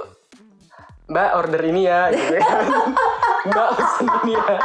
mbak 1.08 1.30
order 1.34 1.62
ini 1.66 1.88
ya 1.88 2.12
gitu 2.14 2.38
kan. 2.38 2.62
mbak 3.50 3.70
pesen 3.74 4.08
ini 4.22 4.36
ya 4.36 4.56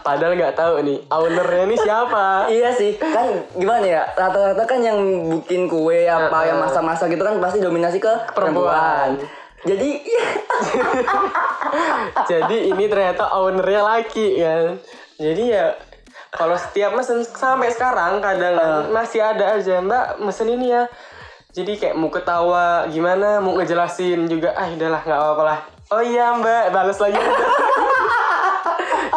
padahal 0.00 0.32
nggak 0.32 0.54
tahu 0.54 0.74
nih 0.80 0.98
ownernya 1.10 1.62
ini 1.66 1.76
siapa 1.76 2.46
Iya 2.46 2.70
sih, 2.72 2.94
kan 2.96 3.26
gimana 3.52 3.84
ya? 3.84 4.02
Rata-rata 4.14 4.64
kan 4.64 4.80
yang 4.80 4.96
bikin 5.28 5.66
kue 5.66 6.06
apa 6.06 6.46
yang 6.46 6.58
masak-masak 6.58 7.10
gitu 7.10 7.20
kan 7.20 7.36
pasti 7.38 7.58
dominasi 7.58 7.98
ke 7.98 8.32
perempuan. 8.32 9.18
Perempuan. 9.18 9.38
Jadi 9.60 9.90
jadi 12.30 12.56
ini 12.72 12.84
ternyata 12.88 13.28
ownernya 13.30 13.82
laki 13.84 14.40
kan 14.40 14.64
jadi 15.20 15.42
ya 15.44 15.66
kalau 16.30 16.54
setiap 16.54 16.94
mesen 16.94 17.20
sampai 17.26 17.68
sekarang 17.68 18.22
kadang 18.22 18.54
Ah. 18.56 18.86
masih 18.88 19.20
ada 19.20 19.58
aja 19.58 19.82
mbak 19.82 20.22
mesen 20.22 20.48
ini 20.48 20.70
ya 20.70 20.86
jadi 21.50 21.72
kayak 21.74 21.96
mau 21.98 22.08
ketawa 22.08 22.86
gimana? 22.86 23.42
Mau 23.42 23.58
ngejelasin 23.58 24.26
juga 24.26 24.54
ah 24.54 24.70
udahlah 24.70 25.02
nggak 25.02 25.18
apa-apa 25.18 25.42
lah. 25.42 25.58
Oh 25.90 25.98
iya 25.98 26.30
mbak 26.32 26.70
balas 26.70 26.98
lagi. 26.98 27.18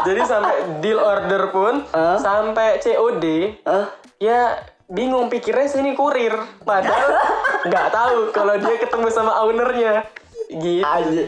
Jadi 0.03 0.21
sampai 0.25 0.55
deal 0.81 0.99
order 0.99 1.47
pun 1.47 1.85
Ah. 1.93 2.17
sampai 2.17 2.81
COD 2.81 3.25
eh, 3.55 3.85
ya 4.19 4.57
bingung 4.89 5.29
pikirnya 5.29 5.69
sini 5.69 5.93
kurir. 5.93 6.33
Padahal 6.61 7.07
nggak 7.69 7.87
tahu 7.87 8.17
kalau 8.33 8.57
dia 8.57 8.75
ketemu 8.75 9.07
sama 9.07 9.45
ownernya. 9.45 10.03
Gitu. 10.49 10.83
Aja. 10.83 11.25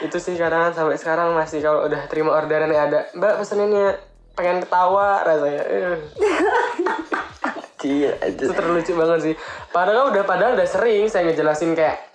itu 0.00 0.16
sih 0.16 0.40
kadang 0.40 0.72
sampai 0.72 0.96
sekarang 0.96 1.36
masih 1.36 1.60
kalau 1.60 1.84
udah 1.84 2.08
terima 2.08 2.32
orderan 2.32 2.72
yang 2.72 2.88
ada 2.88 3.04
mbak 3.12 3.36
peseninnya 3.36 4.00
pengen 4.32 4.64
ketawa 4.64 5.20
rasanya. 5.20 5.62
Eh, 5.68 5.96
Iya, 7.84 8.16
itu 8.24 8.52
terlucu 8.56 8.92
banget 8.96 9.18
sih. 9.20 9.34
Padahal 9.68 10.08
udah 10.08 10.24
padahal 10.24 10.56
udah 10.56 10.68
sering 10.68 11.12
saya 11.12 11.28
ngejelasin 11.28 11.76
kayak 11.76 12.08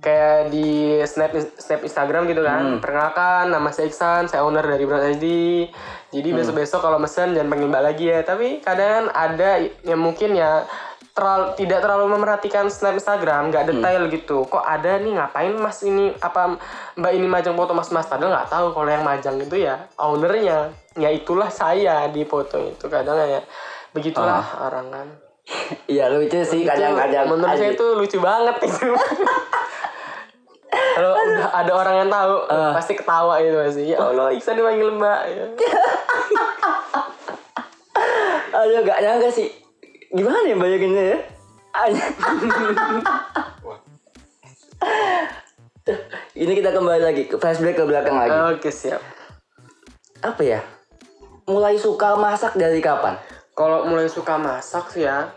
kayak 0.00 0.48
di 0.48 0.98
snap 1.04 1.30
snap 1.60 1.80
Instagram 1.84 2.26
gitu 2.26 2.42
kan. 2.42 2.82
Perkenalkan 2.82 3.52
nama 3.52 3.70
saya 3.70 3.86
Iksan 3.86 4.26
saya 4.26 4.42
owner 4.42 4.64
dari 4.64 4.84
Brand 4.88 5.06
ID 5.14 5.26
jadi 6.10 6.28
besok 6.34 6.58
besok 6.58 6.80
kalau 6.82 6.98
mesen 6.98 7.38
jangan 7.38 7.54
panggil 7.54 7.70
mbak 7.70 7.84
lagi 7.86 8.04
ya. 8.10 8.20
Tapi 8.26 8.58
kadang 8.64 9.14
ada 9.14 9.62
yang 9.86 10.00
mungkin 10.02 10.34
ya 10.34 10.66
terlalu 11.10 11.58
tidak 11.58 11.82
terlalu 11.82 12.06
memerhatikan 12.16 12.66
snap 12.66 12.98
Instagram 12.98 13.54
nggak 13.54 13.70
detail 13.70 14.02
gitu. 14.10 14.42
Kok 14.50 14.64
ada 14.64 14.98
nih 14.98 15.14
ngapain 15.14 15.54
mas 15.54 15.78
ini 15.86 16.10
apa 16.18 16.58
mbak 16.98 17.12
ini 17.14 17.26
majang 17.30 17.54
foto 17.54 17.78
mas 17.78 17.94
mas? 17.94 18.10
Padahal 18.10 18.34
nggak 18.34 18.50
tahu 18.50 18.66
kalau 18.74 18.90
yang 18.90 19.06
majang 19.06 19.38
itu 19.38 19.62
ya 19.62 19.86
ownernya. 20.02 20.74
Ya 20.98 21.14
itulah 21.14 21.46
saya 21.54 22.10
di 22.10 22.26
foto 22.26 22.58
itu. 22.58 22.90
Kadang 22.90 23.22
ya 23.22 23.46
begitulah 23.94 24.42
orang 24.60 24.86
kan 24.90 25.08
Iya 25.90 26.06
lucu 26.14 26.38
sih 26.46 26.62
kadang-kadang. 26.62 27.26
menurut 27.26 27.58
saya 27.58 27.74
itu 27.74 27.86
lucu 27.98 28.18
banget 28.22 28.54
itu 28.62 28.86
kalau 30.70 31.10
udah 31.16 31.50
ada 31.50 31.72
orang 31.74 31.94
yang 32.06 32.10
tahu 32.10 32.34
pasti 32.76 32.92
ketawa 32.94 33.42
itu 33.42 33.56
pasti 33.58 33.82
ya 33.90 33.98
Allah 33.98 34.30
Iksan 34.30 34.54
dipanggil 34.54 34.94
mbak 34.94 35.20
ya. 35.26 35.44
Aduh 38.60 38.82
gak 38.82 39.00
nyangka 39.02 39.30
sih. 39.30 39.48
Gimana 40.10 40.42
ya 40.42 40.56
bayanginnya 40.58 41.04
ya? 41.14 41.18
Ini 46.34 46.52
kita 46.54 46.70
kembali 46.74 47.02
lagi 47.02 47.22
ke 47.30 47.38
flashback 47.38 47.78
ke 47.78 47.84
belakang 47.86 48.18
lagi. 48.18 48.58
oke 48.58 48.70
siap 48.70 49.00
Apa 50.20 50.42
ya? 50.42 50.60
Mulai 51.46 51.78
suka 51.80 52.18
masak 52.18 52.58
dari 52.58 52.82
kapan? 52.82 53.16
Kalau 53.60 53.84
mulai 53.84 54.08
suka 54.08 54.40
masak 54.40 54.88
sih 54.88 55.04
ya 55.04 55.28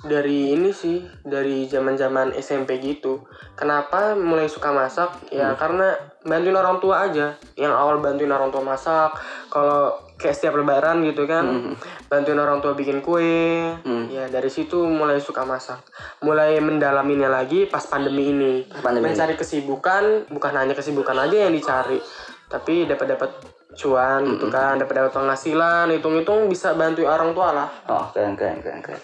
dari 0.00 0.56
ini 0.56 0.72
sih 0.72 1.04
dari 1.24 1.68
zaman 1.68 1.92
zaman 1.96 2.32
SMP 2.40 2.80
gitu. 2.80 3.24
Kenapa 3.52 4.16
mulai 4.16 4.48
suka 4.48 4.72
masak? 4.72 5.28
Ya 5.28 5.52
karena 5.52 5.92
bantuin 6.24 6.56
orang 6.56 6.80
tua 6.80 7.04
aja. 7.04 7.36
Yang 7.52 7.72
awal 7.76 8.00
bantuin 8.00 8.32
orang 8.32 8.48
tua 8.48 8.64
masak 8.64 9.12
kalau 9.52 9.92
kayak 10.16 10.36
setiap 10.40 10.56
lebaran 10.56 11.04
gitu 11.04 11.28
kan 11.28 11.76
bantuin 12.08 12.40
orang 12.40 12.64
tua 12.64 12.72
bikin 12.72 13.04
kue. 13.04 13.76
Ya 14.08 14.24
dari 14.32 14.48
situ 14.48 14.80
mulai 14.80 15.20
suka 15.20 15.44
masak. 15.44 15.84
Mulai 16.24 16.56
mendalaminya 16.64 17.28
lagi 17.28 17.68
pas 17.68 17.84
pandemi 17.84 18.32
ini. 18.32 18.64
Pandemi 18.80 19.08
ini. 19.08 19.12
mencari 19.12 19.36
kesibukan 19.36 20.32
bukan 20.32 20.52
hanya 20.56 20.72
kesibukan 20.72 21.28
aja 21.28 21.48
yang 21.48 21.52
dicari 21.52 22.00
tapi 22.44 22.86
dapat 22.86 23.16
dapat 23.16 23.30
cuan 23.74 24.22
gitu 24.24 24.46
kan 24.48 24.78
dapat 24.78 24.94
dapat 25.02 25.12
penghasilan 25.12 25.90
hitung-hitung 25.90 26.46
bisa 26.46 26.72
bantu 26.78 27.04
orang 27.04 27.34
tua 27.34 27.48
lah 27.50 27.68
Oh 27.90 28.06
keren 28.14 28.38
keren 28.38 28.62
keren 28.62 28.80
keren. 28.80 29.02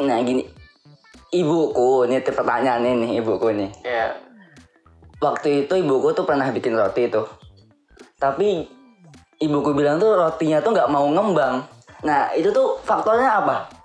Nah 0.00 0.16
gini, 0.24 0.48
ibuku 1.28 2.08
ini 2.08 2.24
pertanyaan 2.24 2.80
ini 2.88 3.20
ibuku 3.20 3.52
nih. 3.52 3.70
ya 3.84 4.16
Waktu 5.20 5.68
itu 5.68 5.76
ibuku 5.76 6.16
tuh 6.16 6.24
pernah 6.24 6.48
bikin 6.48 6.72
roti 6.72 7.12
tuh. 7.12 7.28
Tapi 8.16 8.64
ibuku 9.44 9.76
bilang 9.76 10.00
tuh 10.00 10.16
rotinya 10.16 10.64
tuh 10.64 10.72
nggak 10.72 10.88
mau 10.88 11.04
ngembang. 11.04 11.60
Nah 12.08 12.32
itu 12.32 12.48
tuh 12.48 12.80
faktornya 12.80 13.44
apa? 13.44 13.79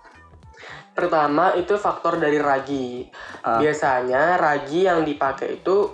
Pertama 0.95 1.51
itu 1.53 1.75
faktor 1.75 2.17
dari 2.17 2.39
ragi 2.39 3.03
Ah. 3.43 3.59
biasanya 3.59 4.39
ragi 4.39 4.87
yang 4.87 5.03
dipakai 5.03 5.59
itu 5.59 5.91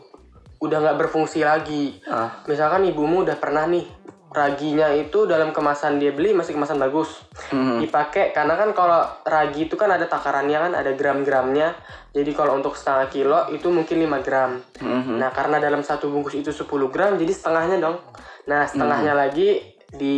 udah 0.61 0.77
nggak 0.77 0.97
berfungsi 1.01 1.41
lagi 1.41 1.97
Ah. 2.05 2.29
misalkan 2.45 2.85
ibumu 2.85 3.25
udah 3.25 3.35
pernah 3.35 3.65
nih 3.65 3.83
raginya 4.31 4.87
itu 4.95 5.27
dalam 5.27 5.51
kemasan 5.51 5.99
dia 5.99 6.15
beli 6.15 6.31
masih 6.31 6.55
kemasan 6.55 6.79
bagus 6.79 7.19
Hmm. 7.51 7.83
dipakai 7.83 8.31
karena 8.31 8.55
kan 8.55 8.71
kalau 8.71 9.03
ragi 9.27 9.67
itu 9.67 9.75
kan 9.75 9.91
ada 9.91 10.07
takarannya 10.07 10.55
kan 10.55 10.71
ada 10.71 10.95
gram-gramnya 10.95 11.75
jadi 12.15 12.31
kalau 12.31 12.55
untuk 12.55 12.79
setengah 12.79 13.11
kilo 13.11 13.39
itu 13.51 13.67
mungkin 13.67 13.99
5 13.99 14.23
gram 14.23 14.55
Mhm. 14.79 15.19
nah 15.19 15.35
karena 15.35 15.59
dalam 15.59 15.83
satu 15.83 16.07
bungkus 16.07 16.39
itu 16.39 16.55
10 16.55 16.87
gram 16.87 17.19
jadi 17.19 17.27
setengahnya 17.27 17.83
dong 17.83 17.99
nah 18.47 18.63
setengahnya 18.63 19.11
lagi 19.11 19.59
di 19.91 20.15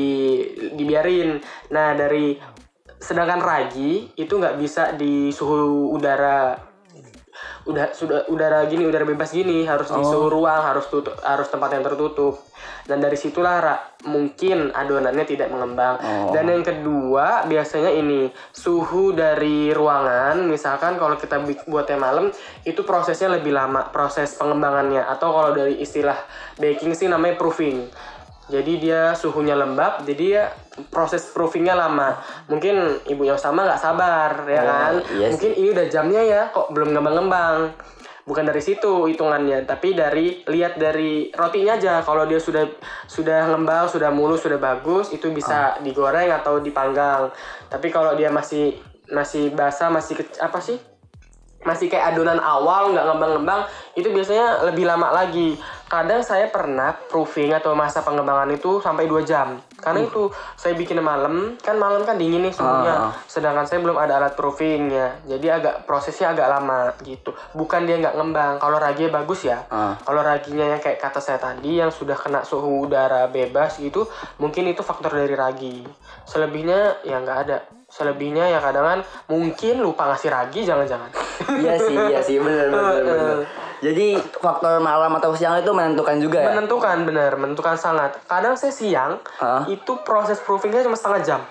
dibiarin 0.78 1.42
nah 1.74 1.98
dari 1.98 2.38
sedangkan 3.04 3.44
ragi 3.44 4.16
itu 4.16 4.32
nggak 4.32 4.56
bisa 4.56 4.96
di 4.96 5.28
suhu 5.36 5.92
udara 5.92 6.56
udah 7.64 7.96
sudah 7.96 8.28
udara 8.28 8.68
gini 8.68 8.84
udara 8.84 9.08
bebas 9.08 9.32
gini 9.32 9.64
harus 9.64 9.88
di 9.88 10.04
suhu 10.04 10.28
ruang 10.28 10.64
harus 10.64 10.88
tutup 10.88 11.16
harus 11.24 11.48
tempat 11.52 11.76
yang 11.76 11.84
tertutup. 11.84 12.40
Dan 12.84 13.00
dari 13.00 13.16
situlah 13.16 13.64
Ra, 13.64 13.76
mungkin 14.12 14.76
adonannya 14.76 15.24
tidak 15.24 15.48
mengembang. 15.48 15.96
Oh. 16.04 16.36
dan 16.36 16.52
yang 16.52 16.68
kedua 16.68 17.48
biasanya 17.48 17.96
ini 17.96 18.28
suhu 18.52 19.16
dari 19.16 19.72
ruangan 19.72 20.44
misalkan 20.44 21.00
kalau 21.00 21.16
kita 21.16 21.40
buatnya 21.64 21.96
malam 21.96 22.28
itu 22.68 22.84
prosesnya 22.84 23.32
lebih 23.40 23.56
lama 23.56 23.88
proses 23.88 24.36
pengembangannya. 24.36 25.08
Atau 25.08 25.32
kalau 25.32 25.56
dari 25.56 25.80
istilah 25.80 26.20
baking 26.60 26.92
sih 26.92 27.08
namanya 27.08 27.40
proofing. 27.40 27.88
Jadi 28.52 28.84
dia 28.84 29.16
suhunya 29.16 29.56
lembab 29.56 30.04
jadi 30.04 30.26
ya 30.28 30.44
proses 30.90 31.30
proofingnya 31.30 31.74
lama. 31.74 32.18
Mungkin 32.48 33.06
ibunya 33.06 33.38
sama 33.38 33.64
nggak 33.64 33.82
sabar 33.82 34.32
ya 34.46 34.62
Oh, 34.62 34.66
kan? 34.66 34.94
iya 35.14 35.28
mungkin 35.30 35.52
ini 35.54 35.68
udah 35.70 35.86
jamnya 35.88 36.22
ya 36.22 36.42
kok 36.50 36.74
belum 36.74 36.92
ngembang-ngembang. 36.92 37.74
Bukan 38.24 38.48
dari 38.48 38.64
situ 38.64 39.04
hitungannya 39.04 39.68
tapi 39.68 39.92
dari 39.92 40.48
lihat 40.48 40.80
dari 40.80 41.28
rotinya 41.30 41.76
aja. 41.76 42.00
Kalau 42.00 42.24
dia 42.24 42.40
sudah 42.40 42.64
sudah 43.04 43.52
ngembang 43.52 43.86
sudah 43.86 44.10
mulus 44.10 44.42
sudah 44.42 44.56
bagus 44.56 45.12
itu 45.12 45.28
bisa 45.30 45.76
digoreng 45.84 46.32
atau 46.32 46.58
dipanggang. 46.58 47.28
Tapi 47.68 47.92
kalau 47.92 48.16
dia 48.16 48.32
masih 48.32 48.80
masih 49.12 49.52
basah 49.52 49.92
masih 49.92 50.24
ke- 50.24 50.40
apa 50.40 50.58
sih? 50.58 50.80
Masih 51.64 51.88
kayak 51.88 52.16
adonan 52.16 52.40
awal 52.40 52.92
nggak 52.92 53.06
ngembang-ngembang 53.08 53.62
itu 53.94 54.08
biasanya 54.08 54.68
lebih 54.68 54.84
lama 54.84 55.12
lagi 55.12 55.60
kadang 55.94 56.26
saya 56.26 56.50
pernah 56.50 56.98
proofing 57.06 57.54
atau 57.54 57.78
masa 57.78 58.02
pengembangan 58.02 58.50
itu 58.50 58.82
sampai 58.82 59.06
dua 59.06 59.22
jam. 59.22 59.62
Karena 59.78 60.02
itu 60.02 60.26
saya 60.58 60.74
bikin 60.74 60.98
malam 61.06 61.54
kan 61.62 61.78
malam 61.78 62.02
kan 62.02 62.18
dingin 62.18 62.42
nih 62.42 62.50
suhunya 62.50 62.90
Ah, 62.90 63.06
ah. 63.12 63.14
sedangkan 63.30 63.70
saya 63.70 63.84
belum 63.84 64.00
ada 64.00 64.18
alat 64.18 64.34
proofingnya 64.34 65.22
jadi 65.30 65.62
agak 65.62 65.86
prosesnya 65.86 66.34
agak 66.34 66.50
lama 66.50 66.98
gitu. 67.06 67.38
Bukan 67.54 67.86
dia 67.86 68.02
nggak 68.02 68.18
ngembang. 68.18 68.58
Kalau 68.58 68.82
raginya 68.82 69.22
bagus 69.22 69.46
ya. 69.46 69.62
Ah. 69.70 69.94
kalau 70.02 70.26
raginya 70.26 70.66
yang 70.66 70.82
kayak 70.82 70.98
kata 70.98 71.22
saya 71.22 71.38
tadi 71.38 71.78
yang 71.78 71.94
sudah 71.94 72.18
kena 72.18 72.42
suhu 72.42 72.90
udara 72.90 73.30
bebas 73.30 73.78
gitu 73.78 74.10
mungkin 74.42 74.66
itu 74.74 74.82
faktor 74.82 75.14
dari 75.14 75.38
ragi. 75.38 75.86
Selebihnya 76.26 77.06
ya 77.06 77.22
nggak 77.22 77.40
ada. 77.46 77.58
Selebihnya 77.86 78.50
ya 78.50 78.58
kadang 78.66 78.86
kan 78.90 79.00
mungkin 79.30 79.86
lupa 79.86 80.10
ngasih 80.10 80.34
ragi 80.34 80.66
jangan-jangan. 80.66 81.14
Iya 81.62 81.74
sih 81.78 81.96
iya 82.10 82.20
sih. 82.26 82.42
Bener 82.42 82.74
bener 82.74 83.04
bener 83.06 83.38
jadi 83.84 84.08
faktor 84.40 84.80
malam 84.80 85.12
atau 85.20 85.36
siang 85.36 85.60
itu 85.60 85.76
menentukan 85.76 86.16
juga 86.24 86.40
ya? 86.40 86.56
Menentukan 86.56 87.04
bener 87.04 87.36
menentukan 87.36 87.76
sangat. 87.76 88.16
Kadang 88.24 88.56
saya 88.56 88.72
siang 88.72 89.20
Hah? 89.44 89.68
itu 89.68 90.00
proses 90.08 90.40
proofingnya 90.40 90.88
cuma 90.88 90.96
setengah 90.96 91.22
jam. 91.22 91.42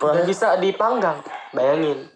Proses- 0.00 0.24
Dan 0.24 0.30
bisa 0.32 0.48
dipanggang. 0.56 1.20
Bayangin. 1.52 2.08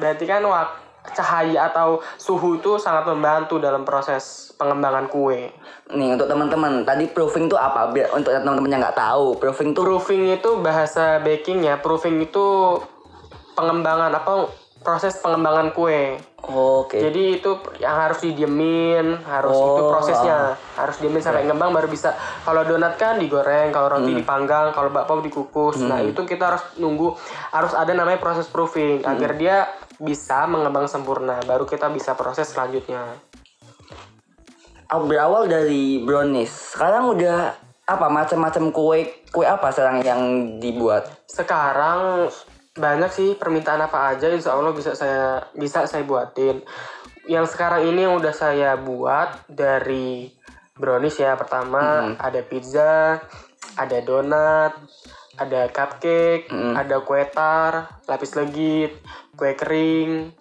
Berarti 0.00 0.24
kan 0.24 0.40
wak 0.40 0.88
cahaya 1.12 1.72
atau 1.72 2.00
suhu 2.20 2.60
itu 2.60 2.76
sangat 2.76 3.08
membantu 3.08 3.56
dalam 3.56 3.84
proses 3.84 4.52
pengembangan 4.56 5.08
kue. 5.08 5.48
Nih 5.92 6.08
untuk 6.12 6.28
teman-teman 6.28 6.84
tadi 6.84 7.08
proofing 7.08 7.48
itu 7.48 7.56
apa? 7.56 7.88
Biar 7.92 8.12
untuk 8.12 8.32
teman-teman 8.32 8.68
yang 8.72 8.80
nggak 8.84 8.98
tahu 8.98 9.36
proofing 9.40 9.72
tuh 9.72 9.84
proofing 9.84 10.28
itu 10.32 10.60
bahasa 10.60 11.20
bakingnya 11.20 11.80
proofing 11.80 12.20
itu 12.20 12.76
pengembangan 13.56 14.12
apa 14.14 14.52
proses 14.78 15.18
pengembangan 15.18 15.74
kue. 15.74 16.16
Oke. 16.48 17.02
Jadi 17.02 17.42
itu 17.42 17.50
yang 17.82 17.98
harus 17.98 18.22
didiemin 18.22 19.20
harus 19.26 19.52
Oh, 19.52 19.74
itu 19.74 19.82
prosesnya 19.90 20.54
harus 20.78 20.96
diemin 21.02 21.20
sampai 21.20 21.44
ngembang 21.44 21.74
baru 21.74 21.90
bisa. 21.90 22.14
Kalau 22.46 22.62
donat 22.62 22.94
kan 22.94 23.18
digoreng 23.18 23.74
kalau 23.74 23.98
roti 23.98 24.14
Hmm. 24.14 24.20
dipanggang 24.22 24.70
kalau 24.70 24.88
bakpao 24.88 25.20
dikukus. 25.20 25.82
Nah 25.82 26.00
itu 26.00 26.22
kita 26.24 26.54
harus 26.54 26.64
nunggu 26.78 27.12
harus 27.50 27.74
ada 27.74 27.90
namanya 27.92 28.22
proses 28.22 28.46
proofing 28.46 29.02
Hmm. 29.02 29.12
agar 29.12 29.34
dia 29.34 29.56
bisa 29.98 30.46
mengembang 30.46 30.86
sempurna. 30.86 31.42
Baru 31.42 31.66
kita 31.66 31.90
bisa 31.90 32.14
proses 32.14 32.48
selanjutnya. 32.48 33.18
Ah, 34.88 35.02
berawal 35.04 35.50
dari 35.50 36.00
brownies. 36.00 36.72
Sekarang 36.72 37.12
udah 37.12 37.52
apa? 37.84 38.06
Macam-macam 38.08 38.72
kue 38.72 38.98
kue 39.28 39.44
apa 39.44 39.68
sekarang 39.68 40.00
yang 40.00 40.22
dibuat? 40.62 41.04
Sekarang 41.28 42.30
banyak 42.78 43.10
sih 43.10 43.28
permintaan 43.34 43.84
apa 43.84 44.14
aja 44.14 44.30
insya 44.30 44.54
Allah 44.54 44.72
bisa 44.72 44.94
saya 44.94 45.42
bisa 45.52 45.84
saya 45.84 46.06
buatin. 46.06 46.62
Yang 47.28 47.52
sekarang 47.58 47.84
ini 47.90 48.08
yang 48.08 48.16
udah 48.16 48.32
saya 48.32 48.78
buat 48.78 49.44
dari 49.50 50.32
brownies 50.78 51.18
ya 51.18 51.34
pertama 51.34 52.14
ada 52.16 52.40
pizza 52.46 53.20
ada 53.74 53.98
donat 54.00 54.72
ada 55.36 55.68
cupcake 55.68 56.48
ada 56.50 57.02
kue 57.02 57.22
tar 57.28 58.00
lapis 58.06 58.38
legit 58.38 58.94
kue 59.34 59.52
kering. 59.58 60.32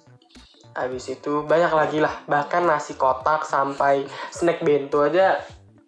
Habis 0.77 1.17
itu 1.17 1.41
banyak 1.41 1.73
lagi 1.73 1.97
lah 1.97 2.21
bahkan 2.29 2.61
nasi 2.61 2.93
kotak 2.93 3.43
sampai 3.43 4.05
snack 4.29 4.61
bento 4.61 5.01
aja 5.01 5.41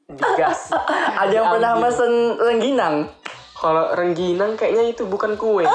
digas. 0.09 0.73
Ada 1.21 1.29
yang 1.29 1.47
pernah 1.53 1.77
mesen 1.77 2.13
rengginang 2.41 2.95
kalau 3.59 3.91
rengginang 3.91 4.55
kayaknya 4.55 4.95
itu 4.95 5.03
bukan 5.03 5.35
kue. 5.35 5.67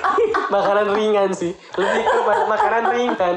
makanan 0.54 0.92
ringan 0.92 1.32
sih. 1.32 1.56
Lebih 1.56 2.02
ke 2.04 2.18
ma- 2.28 2.48
makanan 2.52 2.84
ringan. 2.92 3.36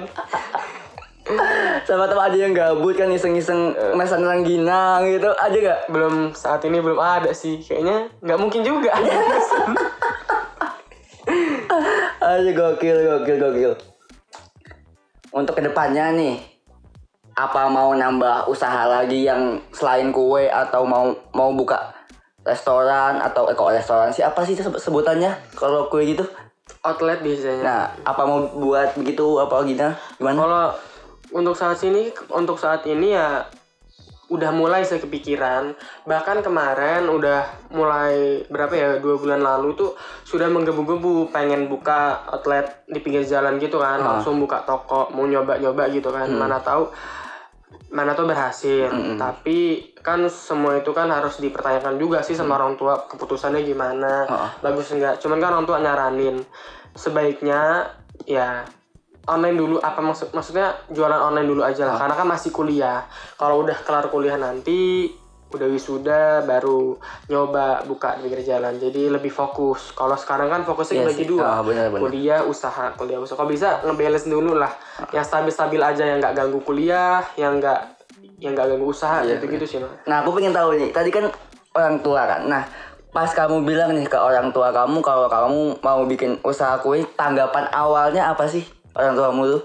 sama 1.88 2.04
teman 2.04 2.28
ada 2.28 2.36
yang 2.36 2.52
gabut 2.52 3.00
kan 3.00 3.08
iseng-iseng 3.08 3.72
mesen 3.96 4.28
rengginang 4.28 5.08
gitu 5.08 5.32
ada 5.32 5.56
gak 5.56 5.88
Belum 5.88 6.36
saat 6.36 6.60
ini 6.68 6.84
belum 6.84 7.00
ada 7.00 7.32
sih. 7.32 7.64
Kayaknya 7.64 8.12
nggak 8.20 8.40
mungkin 8.40 8.60
juga. 8.68 8.92
Aduh 12.28 12.52
gokil 12.52 12.98
gokil 13.08 13.36
gokil. 13.40 13.72
Untuk 15.32 15.56
ke 15.58 15.64
depannya 15.64 16.12
nih, 16.12 16.44
apa 17.34 17.72
mau 17.72 17.96
nambah 17.96 18.52
usaha 18.52 18.86
lagi 18.86 19.26
yang 19.26 19.64
selain 19.72 20.12
kue 20.12 20.52
atau 20.52 20.84
mau 20.86 21.16
mau 21.32 21.56
buka 21.56 22.03
restoran 22.44 23.20
atau 23.20 23.48
eh, 23.48 23.56
kok 23.56 23.72
restoran 23.72 24.12
sih 24.12 24.24
apa 24.24 24.44
sih 24.44 24.56
sebut- 24.56 24.80
sebutannya 24.80 25.32
kalau 25.56 25.88
kue 25.88 26.04
gitu? 26.04 26.24
Outlet 26.84 27.20
biasanya. 27.20 27.64
Nah, 27.64 27.84
apa 28.04 28.24
mau 28.24 28.44
buat 28.48 28.96
begitu 28.96 29.40
apa 29.40 29.64
gimana? 29.64 29.96
Gimana? 30.20 30.38
Kalau 30.40 30.66
untuk 31.34 31.56
saat 31.56 31.80
ini 31.84 32.12
untuk 32.32 32.56
saat 32.60 32.84
ini 32.86 33.16
ya 33.16 33.44
udah 34.32 34.50
mulai 34.50 34.82
saya 34.82 34.98
kepikiran 34.98 35.76
bahkan 36.10 36.40
kemarin 36.42 37.06
udah 37.06 37.44
mulai 37.70 38.42
berapa 38.48 38.74
ya 38.74 38.90
dua 38.98 39.20
bulan 39.20 39.44
lalu 39.44 39.76
tuh 39.76 39.92
sudah 40.24 40.48
menggebu-gebu 40.48 41.30
pengen 41.30 41.68
buka 41.68 42.24
outlet 42.32 42.88
di 42.90 42.98
pinggir 43.04 43.22
jalan 43.22 43.60
gitu 43.60 43.78
kan 43.78 44.00
langsung 44.02 44.40
buka 44.42 44.64
toko 44.64 45.12
mau 45.14 45.28
nyoba-nyoba 45.28 45.92
gitu 45.92 46.10
kan 46.10 46.32
mana 46.32 46.58
tahu 46.58 46.88
mana 47.94 48.18
tuh 48.18 48.26
berhasil. 48.26 48.90
Tapi 49.16 49.94
kan 50.02 50.26
semua 50.28 50.82
itu 50.82 50.90
kan 50.92 51.08
harus 51.14 51.38
dipertanyakan 51.40 51.96
juga 52.02 52.26
sih 52.26 52.34
sama 52.34 52.58
orang 52.58 52.76
tua 52.76 53.06
keputusannya 53.06 53.62
gimana. 53.64 54.26
Bagus 54.60 54.92
enggak 54.92 55.22
cuman 55.22 55.38
kan 55.40 55.50
orang 55.56 55.66
tua 55.70 55.78
nyaranin. 55.80 56.42
Sebaiknya 56.98 57.88
ya 58.28 58.66
online 59.30 59.56
dulu. 59.56 59.76
Apa 59.80 60.04
maksud 60.04 60.34
maksudnya 60.34 60.74
jualan 60.92 61.32
online 61.32 61.48
dulu 61.48 61.62
aja 61.62 61.88
lah. 61.88 62.02
Karena 62.02 62.16
kan 62.18 62.28
masih 62.28 62.50
kuliah. 62.50 63.06
Kalau 63.38 63.64
udah 63.64 63.78
kelar 63.86 64.10
kuliah 64.10 64.36
nanti 64.36 65.08
udah 65.54 65.68
wisuda 65.70 66.42
baru 66.42 66.98
nyoba 67.28 67.86
buka 67.86 68.18
di 68.18 68.26
pinggir 68.26 68.42
jalan 68.44 68.74
jadi 68.76 69.14
lebih 69.14 69.30
fokus 69.30 69.94
kalau 69.94 70.14
sekarang 70.14 70.50
kan 70.50 70.62
fokusnya 70.62 71.00
Iya 71.00 71.08
bagi 71.08 71.26
dua 71.26 71.46
Ah, 71.46 71.62
benar, 71.62 71.86
benar. 71.88 72.02
kuliah 72.02 72.42
usaha 72.42 72.90
kuliah 72.94 73.18
usaha 73.18 73.38
kalau 73.38 73.48
bisa 73.48 73.80
ngebalance 73.82 74.26
dulu 74.26 74.58
lah 74.58 74.74
yang 75.10 75.22
stabil 75.22 75.50
stabil 75.50 75.78
aja 75.78 76.04
yang 76.04 76.18
nggak 76.18 76.34
ganggu 76.34 76.58
kuliah 76.60 77.22
yang 77.36 77.58
nggak 77.58 77.80
yang 78.42 78.52
nggak 78.52 78.68
ganggu 78.68 78.88
usaha 78.88 79.22
Iya, 79.22 79.38
gitu 79.38 79.46
gitu 79.48 79.66
sih. 79.66 79.78
Nah, 80.04 80.20
aku 80.20 80.36
pengen 80.36 80.52
tahu 80.52 80.76
nih. 80.76 80.92
Tadi 80.92 81.10
kan 81.10 81.32
orang 81.74 81.96
tua 82.00 82.28
kan. 82.28 82.44
Nah, 82.44 82.64
pas 83.10 83.30
kamu 83.30 83.64
bilang 83.64 83.96
nih 83.96 84.04
ke 84.04 84.18
orang 84.18 84.52
tua 84.52 84.74
kamu 84.74 85.00
kalau 85.00 85.32
kamu 85.32 85.80
mau 85.80 86.04
bikin 86.04 86.36
usaha 86.42 86.76
kue, 86.78 87.08
tanggapan 87.16 87.72
awalnya 87.72 88.34
apa 88.34 88.44
sih 88.44 88.66
orang 88.94 89.16
tuamu 89.16 89.48
tuh? 89.48 89.62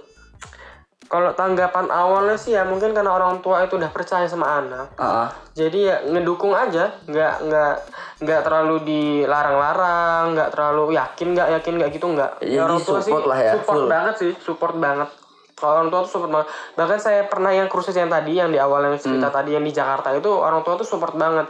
Kalau 1.09 1.33
tanggapan 1.33 1.89
awalnya 1.89 2.37
sih 2.37 2.53
ya 2.53 2.63
mungkin 2.63 2.93
karena 2.93 3.09
orang 3.09 3.41
tua 3.41 3.65
itu 3.65 3.75
udah 3.75 3.89
percaya 3.89 4.25
sama 4.25 4.61
anak 4.61 4.93
Heeh. 4.95 5.29
jadi 5.57 5.79
ya 5.81 5.97
ngedukung 6.05 6.53
aja 6.53 6.93
nggak 7.03 7.35
nggak 7.43 7.75
nggak 8.21 8.41
terlalu 8.43 8.77
dilarang-larang 8.85 10.37
nggak 10.37 10.51
terlalu 10.51 10.95
yakin 10.95 11.29
nggak 11.33 11.49
yakin 11.59 11.73
nggak 11.77 11.91
gitu 11.91 12.07
nggak 12.09 12.33
Jadi 12.39 12.85
support 12.85 13.25
lah 13.25 13.39
ya, 13.39 13.53
support 13.55 13.77
full. 13.79 13.89
banget 13.89 14.15
sih 14.17 14.33
support 14.39 14.75
banget 14.77 15.09
kalau 15.55 15.73
orang 15.77 15.89
tua 15.89 16.01
tuh 16.03 16.13
support 16.13 16.31
banget 16.31 16.49
bahkan 16.75 16.99
saya 16.99 17.21
pernah 17.25 17.51
yang 17.51 17.67
kursus 17.67 17.93
yang 17.93 18.07
tadi 18.07 18.33
yang 18.35 18.49
di 18.49 18.59
awal 18.59 18.85
yang 18.85 18.95
Hmm. 18.95 19.03
cerita 19.03 19.29
tadi 19.29 19.53
yang 19.53 19.65
di 19.65 19.73
Jakarta 19.73 20.13
itu 20.13 20.29
orang 20.29 20.61
tua 20.61 20.77
tuh 20.77 20.85
support 20.85 21.15
banget 21.15 21.49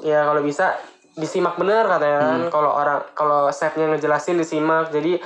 ya 0.00 0.24
kalau 0.24 0.40
bisa 0.40 0.78
disimak 1.10 1.58
bener 1.58 1.84
katanya 1.84 2.18
kan 2.22 2.38
Hmm. 2.38 2.48
kalau 2.48 2.70
orang 2.72 3.02
kalau 3.12 3.50
chefnya 3.50 3.90
ngejelasin 3.90 4.38
disimak 4.38 4.88
jadi 4.88 5.18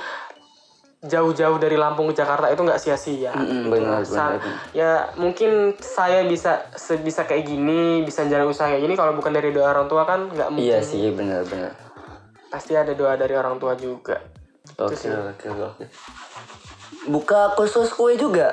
jauh-jauh 1.05 1.55
dari 1.55 1.77
Lampung 1.77 2.09
ke 2.09 2.17
Jakarta 2.17 2.49
itu 2.49 2.59
nggak 2.59 2.81
sia-sia 2.81 3.31
Mm-mm, 3.31 3.69
benar, 3.69 4.01
benar, 4.01 4.41
ya 4.73 5.13
mungkin 5.15 5.77
saya 5.77 6.25
bisa 6.25 6.65
bisa 6.99 7.23
kayak 7.23 7.45
gini 7.45 8.01
bisa 8.01 8.25
jalan 8.25 8.49
usaha 8.49 8.65
kayak 8.67 8.81
gini 8.81 8.97
kalau 8.97 9.13
bukan 9.13 9.29
dari 9.29 9.53
doa 9.53 9.69
orang 9.69 9.85
tua 9.85 10.03
kan 10.03 10.25
nggak 10.27 10.49
mungkin 10.49 10.65
Iya 10.65 10.79
sih, 10.81 11.13
benar-benar. 11.13 11.71
pasti 12.49 12.73
ada 12.73 12.91
doa 12.91 13.13
dari 13.13 13.33
orang 13.33 13.55
tua 13.55 13.73
juga 13.73 14.17
Oke, 14.75 15.07
oke, 15.07 15.47
oke. 15.53 15.85
Buka 17.05 17.53
khusus 17.53 17.93
kue 17.93 18.17
juga? 18.17 18.49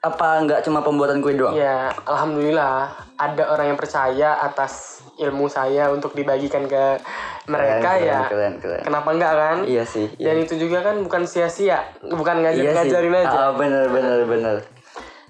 Apa 0.00 0.40
nggak 0.40 0.64
cuma 0.64 0.80
pembuatan 0.80 1.20
kue 1.20 1.34
doang? 1.34 1.52
ya 1.52 1.90
alhamdulillah 2.06 2.88
ada 3.14 3.44
orang 3.50 3.74
yang 3.74 3.78
percaya 3.78 4.40
atas 4.40 5.02
ilmu 5.18 5.50
saya 5.50 5.90
untuk 5.90 6.14
dibagikan 6.14 6.64
ke 6.64 7.02
mereka 7.48 7.96
Keren, 7.96 8.04
ya 8.04 8.20
keren, 8.28 8.54
keren. 8.58 8.82
kenapa 8.82 9.08
enggak 9.10 9.32
kan 9.34 9.56
Iya 9.64 9.82
sih. 9.82 10.06
Iya, 10.14 10.24
dan 10.30 10.36
itu 10.38 10.54
juga 10.58 10.78
kan 10.82 11.00
bukan 11.00 11.24
sia-sia 11.24 11.80
bukan 12.04 12.44
ngajar 12.44 12.60
iya 12.60 12.70
sih. 12.70 12.76
ngajarin 12.84 13.14
aja 13.16 13.38
Ah, 13.40 13.52
benar, 13.52 13.84
benar, 13.88 14.18
benar. 14.22 14.56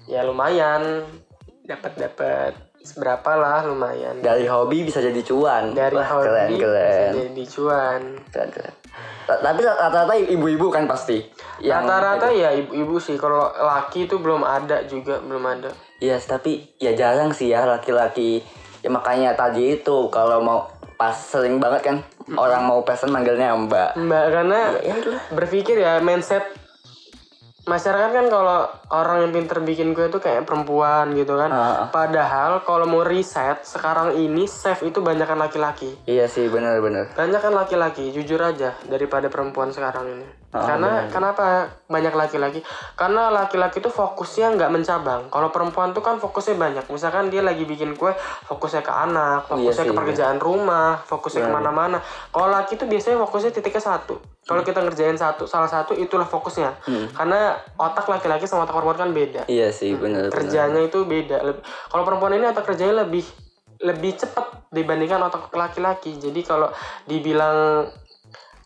ya 0.05 0.21
lumayan 0.21 1.07
dapat 1.63 1.91
dapat 1.95 2.51
seberapa 2.79 3.31
lah 3.33 3.63
lumayan 3.63 4.19
Dari 4.19 4.43
hobi 4.43 4.83
bisa 4.83 4.99
jadi 4.99 5.19
cuan. 5.21 5.71
dari 5.71 5.93
Wah, 5.93 6.07
hobi 6.13 6.27
keren, 6.27 6.49
bisa 6.49 6.65
keren. 6.65 7.11
jadi 7.13 7.43
cuan 7.45 8.01
Keren, 8.29 8.49
keren. 8.49 8.75
Ta- 9.25 9.39
Tapi 9.39 9.59
rata-rata 9.61 10.13
ibu-ibu 10.17 10.67
kan 10.67 10.83
pasti. 10.85 11.21
Rata-rata 11.61 12.31
ya 12.31 12.49
ibu-ibu 12.51 12.97
sih. 12.97 13.13
Kalau 13.13 13.45
laki 13.47 14.05
itu 14.05 14.17
belum 14.17 14.41
ada 14.41 14.81
juga, 14.83 15.19
belum 15.19 15.43
ada. 15.45 15.69
Iya, 15.99 16.17
tapi 16.19 16.73
ya 16.75 16.91
jarang 16.91 17.29
sih 17.29 17.47
ya 17.47 17.61
laki-laki. 17.63 18.41
Ya 18.79 18.89
makanya 18.89 19.35
tadi 19.35 19.75
itu 19.75 20.07
kalau 20.09 20.39
mau 20.39 20.65
pas 20.99 21.15
sering 21.15 21.63
banget 21.63 21.79
kan 21.79 21.97
orang 22.35 22.67
mau 22.67 22.83
pesen 22.83 23.07
manggilnya 23.07 23.55
Mbak. 23.55 23.95
Mbak 23.95 24.25
karena 24.29 24.59
Ya, 24.83 24.95
itulah. 24.99 25.21
berpikir 25.31 25.79
ya 25.79 26.03
mindset 26.03 26.43
masyarakat 27.63 28.09
kan 28.09 28.25
kalau 28.27 28.65
orang 28.89 29.23
yang 29.23 29.31
pinter 29.31 29.61
bikin 29.61 29.93
kue 29.93 30.09
itu 30.09 30.17
kayak 30.17 30.43
perempuan 30.43 31.13
gitu 31.13 31.37
kan. 31.37 31.53
Ah. 31.53 31.87
Padahal 31.87 32.65
kalau 32.65 32.83
mau 32.83 33.05
riset 33.05 33.61
sekarang 33.61 34.17
ini 34.17 34.43
chef 34.43 34.81
itu 34.81 34.99
banyak 34.99 35.23
kan 35.23 35.37
laki-laki. 35.37 35.93
Iya 36.03 36.25
sih 36.25 36.49
bener-bener. 36.49 37.13
Banyak 37.13 37.39
kan 37.39 37.53
laki-laki, 37.53 38.09
jujur 38.09 38.41
aja 38.41 38.73
daripada 38.83 39.29
perempuan 39.29 39.69
sekarang 39.69 40.03
ini. 40.09 40.25
Ah, 40.49 40.65
Karena 40.65 41.05
kenapa 41.13 41.69
banyak 41.85 42.09
laki-laki? 42.09 42.65
Karena 42.97 43.29
laki-laki 43.29 43.85
itu 43.85 43.93
fokusnya 43.93 44.57
nggak 44.57 44.73
mencabang. 44.73 45.29
Kalau 45.29 45.53
perempuan 45.53 45.93
tuh 45.93 46.01
kan 46.01 46.17
fokusnya 46.17 46.57
banyak. 46.57 46.85
Misalkan 46.89 47.29
dia 47.29 47.45
lagi 47.45 47.69
bikin 47.69 47.93
kue, 47.93 48.09
fokusnya 48.49 48.81
ke 48.81 48.89
anak, 48.89 49.45
Iya 49.45 49.69
fokusnya 49.69 49.83
sih, 49.85 49.89
ke 49.93 49.93
pekerjaan 49.93 50.41
rumah, 50.41 50.97
fokusnya 51.05 51.45
ke 51.45 51.51
mana-mana. 51.53 52.01
Kalau 52.33 52.49
laki 52.49 52.81
itu 52.81 52.89
biasanya 52.89 53.21
fokusnya 53.21 53.51
titiknya 53.61 53.83
satu. 53.93 54.17
Kalau 54.49 54.65
kita 54.65 54.81
ngerjain 54.81 55.13
satu, 55.21 55.45
salah 55.45 55.69
satu 55.69 55.93
itulah 55.93 56.25
fokusnya. 56.25 56.81
Karena 57.13 57.53
otak 57.77 58.09
laki-laki 58.09 58.49
sama 58.49 58.65
otak 58.65 58.73
perempuan 58.73 58.97
kan 58.97 59.09
beda. 59.13 59.41
Iya 59.45 59.69
sih 59.69 59.93
bener-bener. 59.93 60.33
Kerjanya 60.33 60.81
itu 60.81 61.05
beda. 61.05 61.45
Kalau 61.93 62.01
perempuan 62.01 62.33
ini 62.33 62.49
otak 62.49 62.65
kerjanya 62.65 63.05
lebih 63.05 63.21
lebih 63.85 64.17
cepat 64.17 64.73
dibandingkan 64.73 65.21
otak 65.29 65.53
laki-laki. 65.53 66.17
Jadi 66.17 66.41
kalau 66.41 66.73
dibilang 67.05 67.85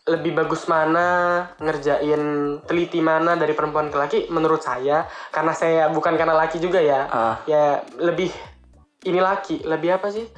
lebih 0.04 0.32
bagus 0.34 0.68
mana 0.68 1.08
ngerjain 1.56 2.20
teliti 2.60 3.00
mana 3.00 3.34
dari 3.34 3.52
perempuan 3.52 3.88
ke 3.88 3.96
laki 3.96 4.18
menurut 4.28 4.60
saya 4.60 5.00
karena 5.30 5.52
saya 5.52 5.88
bukan 5.88 6.12
karena 6.12 6.36
laki 6.36 6.60
juga 6.60 6.76
ya 6.76 7.08
Ah. 7.08 7.34
ya 7.44 7.64
lebih 7.96 8.28
ini 9.02 9.16
laki 9.16 9.64
lebih 9.64 9.96
apa 9.96 10.08
sih 10.08 10.28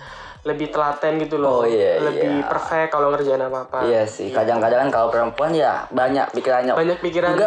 lebih 0.42 0.70
telaten 0.70 1.18
gitu 1.18 1.34
Oh, 1.36 1.42
loh 1.42 1.62
iya, 1.66 1.98
lebih 1.98 2.38
iya. 2.38 2.46
perfect 2.46 2.94
kalau 2.94 3.10
ngerjain 3.10 3.42
apa 3.42 3.66
apa 3.66 3.78
Iya 3.82 4.06
sih, 4.06 4.30
kadang-kadang 4.30 4.86
kan 4.86 4.90
kalau 4.92 5.08
perempuan 5.10 5.50
ya 5.50 5.82
banyak 5.90 6.30
pikirannya. 6.30 6.70
banyak 6.72 6.98
pikirannya 7.00 7.46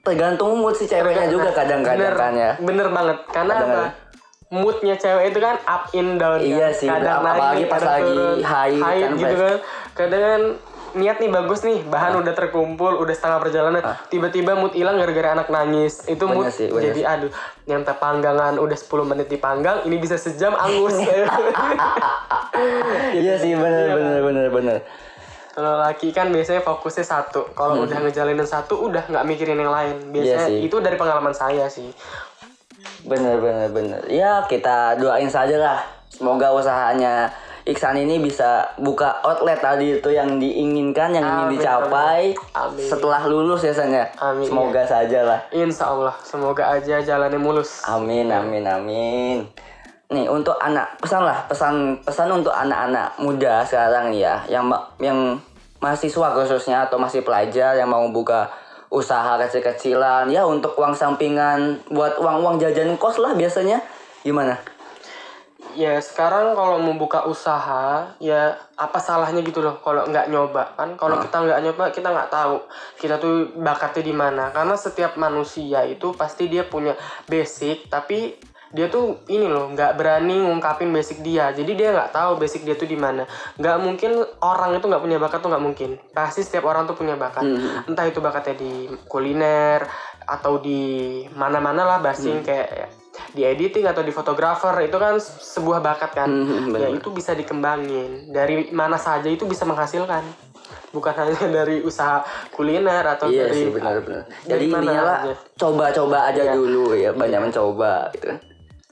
Tergantung 0.00 0.56
mood 0.56 0.72
si 0.72 0.88
ceweknya 0.88 1.28
juga 1.28 1.52
kadang-kadang 1.52 2.08
bener, 2.08 2.16
kan 2.16 2.32
ya. 2.34 2.50
bener 2.58 2.88
banget 2.88 3.18
karena 3.28 3.52
apa 3.52 3.60
Kadang-kadang. 3.60 3.92
moodnya 4.50 4.94
cewek 4.96 5.24
itu 5.28 5.38
kan 5.38 5.56
up 5.66 5.84
in 5.92 6.16
down 6.16 6.38
kan. 6.38 6.48
Iya 6.48 6.68
sih, 6.70 6.88
kadang 6.88 7.20
apalagi 7.20 7.44
naik 7.58 7.68
pas 7.68 7.76
kadang 7.78 7.92
lagi 7.92 8.08
turun. 8.14 8.38
high 8.40 8.76
kan, 8.80 9.10
gitu 9.14 9.34
kan 9.36 9.56
kadang 9.92 10.22
kan 10.22 10.42
niat 10.94 11.18
nih 11.18 11.30
bagus 11.30 11.66
nih 11.66 11.82
bahan 11.86 12.22
udah 12.22 12.34
terkumpul 12.34 12.98
udah 13.02 13.14
setengah 13.14 13.38
perjalanan 13.42 13.82
tiba-tiba 14.08 14.54
mood 14.54 14.74
hilang 14.74 14.98
gara-gara 14.98 15.34
anak 15.34 15.50
nangis 15.50 16.06
itu 16.06 16.24
mood 16.26 16.46
Bener 16.46 16.54
sih, 16.54 16.70
jadi 16.70 17.00
aduh 17.02 17.32
yang 17.66 17.82
terpanggangan 17.82 18.58
udah 18.58 18.78
10 18.78 19.10
menit 19.10 19.26
dipanggang 19.28 19.82
ini 19.86 19.96
bisa 19.98 20.14
sejam 20.14 20.54
angus 20.54 20.94
Iya 23.14 23.34
sih 23.38 23.52
bener 23.54 23.94
bener 23.94 24.18
bener 24.22 24.46
bener. 24.50 24.78
Kalau 25.54 25.78
laki 25.78 26.10
kan 26.10 26.34
biasanya 26.34 26.66
fokusnya 26.66 27.06
satu. 27.06 27.54
Kalau 27.54 27.86
udah 27.86 28.02
ngejalanin 28.02 28.42
satu, 28.42 28.90
udah 28.90 29.06
nggak 29.06 29.22
mikirin 29.22 29.54
yang 29.54 29.70
lain. 29.70 29.94
Hmm. 29.94 30.10
Iya 30.10 30.34
Biasanya 30.34 30.50
sih. 30.50 30.66
itu 30.66 30.76
dari 30.82 30.96
pengalaman 30.98 31.34
saya 31.34 31.70
sih. 31.70 31.94
Bener 33.06 33.38
bener 33.38 33.70
bener. 33.70 34.00
Ya 34.10 34.42
kita 34.50 34.98
doain 34.98 35.30
saja 35.30 35.54
lah. 35.54 35.78
Semoga 36.10 36.50
usahanya 36.54 37.30
Iksan 37.64 37.96
ini 37.96 38.20
bisa 38.20 38.76
buka 38.76 39.24
outlet 39.24 39.56
tadi 39.56 39.96
itu 39.96 40.12
yang 40.12 40.36
diinginkan, 40.36 41.16
yang 41.16 41.24
ingin 41.24 41.46
Amin, 41.48 41.52
dicapai 41.56 42.36
amin. 42.52 42.84
setelah 42.84 43.24
lulus 43.24 43.64
ya 43.64 43.72
San 43.72 43.88
ya. 43.88 44.04
Amin, 44.20 44.44
Semoga 44.44 44.84
saja 44.84 45.24
lah. 45.24 45.40
Insya 45.48 45.88
Allah, 45.88 46.12
semoga 46.20 46.76
aja 46.76 47.00
jalannya 47.00 47.40
mulus. 47.40 47.80
Amin 47.88 48.28
amin 48.28 48.68
amin. 48.68 49.38
Nih 50.12 50.28
untuk 50.28 50.60
anak 50.60 51.00
pesan 51.00 51.24
lah 51.24 51.48
pesan 51.48 52.04
pesan 52.04 52.28
untuk 52.36 52.52
anak-anak 52.52 53.16
muda 53.16 53.64
sekarang 53.64 54.12
ya 54.12 54.44
yang 54.52 54.68
yang 55.00 55.40
mahasiswa 55.80 56.36
khususnya 56.36 56.84
atau 56.84 57.00
masih 57.00 57.24
pelajar 57.24 57.80
yang 57.80 57.88
mau 57.88 58.04
buka 58.12 58.52
usaha 58.92 59.40
kecil-kecilan 59.40 60.28
ya 60.28 60.44
untuk 60.44 60.76
uang 60.76 60.92
sampingan 60.92 61.80
buat 61.88 62.20
uang-uang 62.20 62.60
jajan 62.60 62.92
kos 63.00 63.16
lah 63.16 63.32
biasanya 63.32 63.80
gimana? 64.20 64.60
Ya 65.74 65.98
sekarang 65.98 66.54
kalau 66.54 66.78
mau 66.78 66.94
buka 66.94 67.26
usaha, 67.26 68.14
ya 68.22 68.54
apa 68.78 68.98
salahnya 69.02 69.42
gitu 69.42 69.58
loh 69.58 69.82
kalau 69.82 70.06
nggak 70.06 70.30
nyoba 70.30 70.74
kan? 70.78 70.94
Kalau 70.94 71.18
kita 71.18 71.36
nggak 71.42 71.60
nyoba, 71.66 71.84
kita 71.90 72.08
nggak 72.14 72.30
tahu 72.30 72.56
kita 72.98 73.18
tuh 73.18 73.50
bakatnya 73.58 74.02
di 74.06 74.14
mana. 74.14 74.54
Karena 74.54 74.78
setiap 74.78 75.18
manusia 75.18 75.82
itu 75.82 76.14
pasti 76.14 76.46
dia 76.46 76.62
punya 76.62 76.94
basic, 77.26 77.90
tapi 77.90 78.38
dia 78.74 78.90
tuh 78.90 79.22
ini 79.30 79.46
loh 79.46 79.70
nggak 79.70 79.94
berani 79.94 80.42
ngungkapin 80.42 80.90
basic 80.90 81.22
dia. 81.22 81.54
Jadi 81.54 81.78
dia 81.78 81.94
nggak 81.94 82.10
tahu 82.10 82.38
basic 82.42 82.66
dia 82.66 82.74
tuh 82.74 82.90
di 82.90 82.98
mana. 82.98 83.22
Nggak 83.54 83.76
mungkin 83.82 84.18
orang 84.42 84.78
itu 84.78 84.86
nggak 84.90 85.02
punya 85.02 85.18
bakat 85.22 85.38
tuh 85.42 85.50
nggak 85.50 85.64
mungkin. 85.64 85.90
Pasti 86.10 86.42
setiap 86.42 86.66
orang 86.66 86.86
tuh 86.86 86.98
punya 86.98 87.14
bakat. 87.14 87.46
Entah 87.86 88.06
itu 88.06 88.18
bakatnya 88.18 88.58
di 88.58 88.90
kuliner 89.06 89.86
atau 90.26 90.58
di 90.58 91.22
mana-mana 91.38 91.86
lah 91.86 91.98
basing 92.02 92.42
kayak 92.42 93.03
di 93.30 93.42
editing 93.42 93.86
atau 93.86 94.00
di 94.00 94.10
fotografer 94.10 94.74
itu 94.82 94.94
kan 94.94 95.16
se- 95.16 95.40
sebuah 95.56 95.80
bakat 95.80 96.10
kan 96.14 96.28
Hmm, 96.28 96.68
ya 96.70 96.86
benar. 96.86 96.98
itu 96.98 97.08
bisa 97.08 97.32
dikembangin 97.32 98.28
dari 98.28 98.68
mana 98.68 98.94
saja 98.94 99.26
itu 99.26 99.44
bisa 99.44 99.62
menghasilkan 99.62 100.20
bukan 100.90 101.14
hanya 101.20 101.38
dari 101.54 101.80
usaha 101.80 102.20
kuliner 102.50 103.02
atau 103.08 103.26
Iya 103.26 103.46
dari 103.46 103.56
sih 103.56 103.68
benar-benar. 103.68 104.22
dari 104.44 104.66
Jadi 104.66 104.66
mana 104.68 104.92
lah 104.96 105.18
coba-coba 105.54 106.18
aja 106.28 106.42
Iya. 106.42 106.52
dulu 106.52 106.84
ya 106.92 107.10
banyak 107.10 107.40
mencoba 107.42 108.12
gitu. 108.12 108.30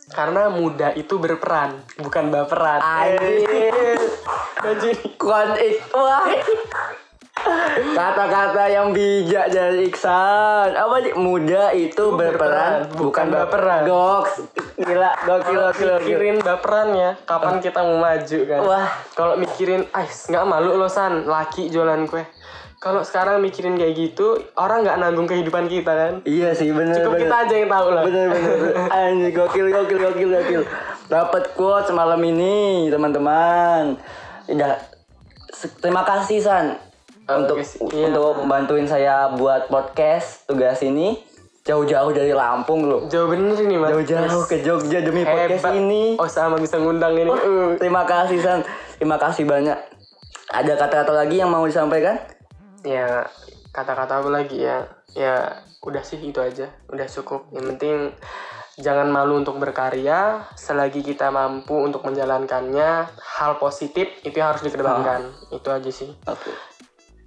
karena 0.09 0.49
muda 0.49 0.92
itu 0.92 1.16
berperan 1.16 1.73
bukan 1.97 2.25
baperan 2.29 2.81
Anjir. 2.81 3.97
Kuan 5.18 5.57
wah. 5.90 6.27
Kata-kata 7.92 8.64
yang 8.66 8.90
bijak 8.90 9.50
dari 9.50 9.87
Iksan. 9.87 10.72
Apa 10.72 11.00
sih? 11.00 11.12
Muda 11.12 11.72
itu 11.72 12.12
berperan, 12.12 12.87
berperan, 12.87 12.96
bukan 12.96 13.26
baperan. 13.28 13.81
Goks. 13.85 14.33
Gila, 14.74 15.11
gokil, 15.22 15.57
gokil, 15.62 15.90
mikirin 15.96 16.37
baperan 16.38 16.88
ya 16.90 17.11
kapan 17.22 17.62
kita 17.62 17.81
mau 17.81 18.02
maju 18.02 18.38
kan 18.42 18.61
Wah. 18.62 18.87
kalau 19.14 19.35
mikirin 19.37 19.87
ais 19.92 20.26
nggak 20.26 20.42
malu 20.42 20.74
lo 20.74 20.90
san 20.90 21.22
laki 21.22 21.70
jualan 21.70 22.02
kue 22.05 22.26
kalau 22.76 23.07
sekarang 23.07 23.38
mikirin 23.38 23.78
kayak 23.78 23.94
gitu 23.94 24.42
orang 24.59 24.83
nggak 24.83 24.98
nanggung 24.98 25.31
kehidupan 25.31 25.70
kita 25.70 25.92
kan 25.92 26.12
Iya 26.26 26.50
sih, 26.50 26.74
bener, 26.74 26.98
cukup 26.98 27.14
bener. 27.14 27.22
kita 27.22 27.37
aja 27.38 27.55
yang 27.55 27.70
tahu 27.70 27.88
lah 27.88 28.02
Bener, 28.02 28.26
bener. 28.26 28.59
Anjir, 28.96 29.31
gokil, 29.31 29.66
gokil, 29.70 29.98
gokil, 30.00 30.28
gokil. 30.33 30.62
Dapat 31.07 31.42
quote 31.55 31.90
malam 31.92 32.18
ini, 32.18 32.88
teman-teman. 32.90 33.94
Se- 35.52 35.76
terima 35.78 36.02
kasih, 36.02 36.42
San. 36.42 36.66
Oh, 37.22 37.38
untuk. 37.38 37.56
Iya. 37.94 38.11
untuk 38.11 38.35
bantuin 38.44 38.85
saya 38.85 39.30
buat 39.35 39.70
podcast 39.70 40.42
tugas 40.44 40.82
ini 40.82 41.14
jauh-jauh 41.62 42.11
dari 42.11 42.35
Lampung 42.35 42.90
loh. 42.90 43.06
jauh 43.06 43.30
bener 43.30 43.54
ini 43.54 43.78
mas 43.78 43.94
Jauh-jauh 43.94 44.42
ke 44.50 44.66
Jogja 44.66 44.98
demi 44.98 45.22
podcast 45.22 45.62
Hebat. 45.62 45.78
ini. 45.78 46.18
Oh 46.18 46.26
sama 46.26 46.58
bisa 46.58 46.82
ngundang 46.82 47.14
ini. 47.14 47.30
Uh. 47.30 47.78
Terima 47.78 48.02
kasih 48.02 48.42
San. 48.42 48.66
Terima 48.98 49.14
kasih 49.14 49.46
banyak. 49.46 49.78
Ada 50.50 50.74
kata-kata 50.74 51.12
lagi 51.14 51.38
yang 51.38 51.54
mau 51.54 51.62
disampaikan? 51.62 52.18
Ya 52.82 53.30
kata-kata 53.70 54.18
apa 54.18 54.28
lagi 54.28 54.58
ya? 54.58 54.90
Ya 55.14 55.62
udah 55.87 56.02
sih 56.02 56.18
itu 56.18 56.42
aja. 56.42 56.66
Udah 56.90 57.06
cukup. 57.06 57.46
Yang 57.54 57.64
penting 57.78 57.96
jangan 58.82 59.06
malu 59.06 59.38
untuk 59.38 59.62
berkarya. 59.62 60.42
Selagi 60.58 61.06
kita 61.06 61.30
mampu 61.30 61.78
untuk 61.78 62.02
menjalankannya, 62.02 63.06
hal 63.38 63.52
positif 63.62 64.11
itu 64.26 64.35
yang 64.35 64.50
harus 64.50 64.66
dikedepankan. 64.66 65.30
Itu 65.54 65.68
aja 65.70 65.90
sih. 65.94 66.11
Oke. 66.26 66.50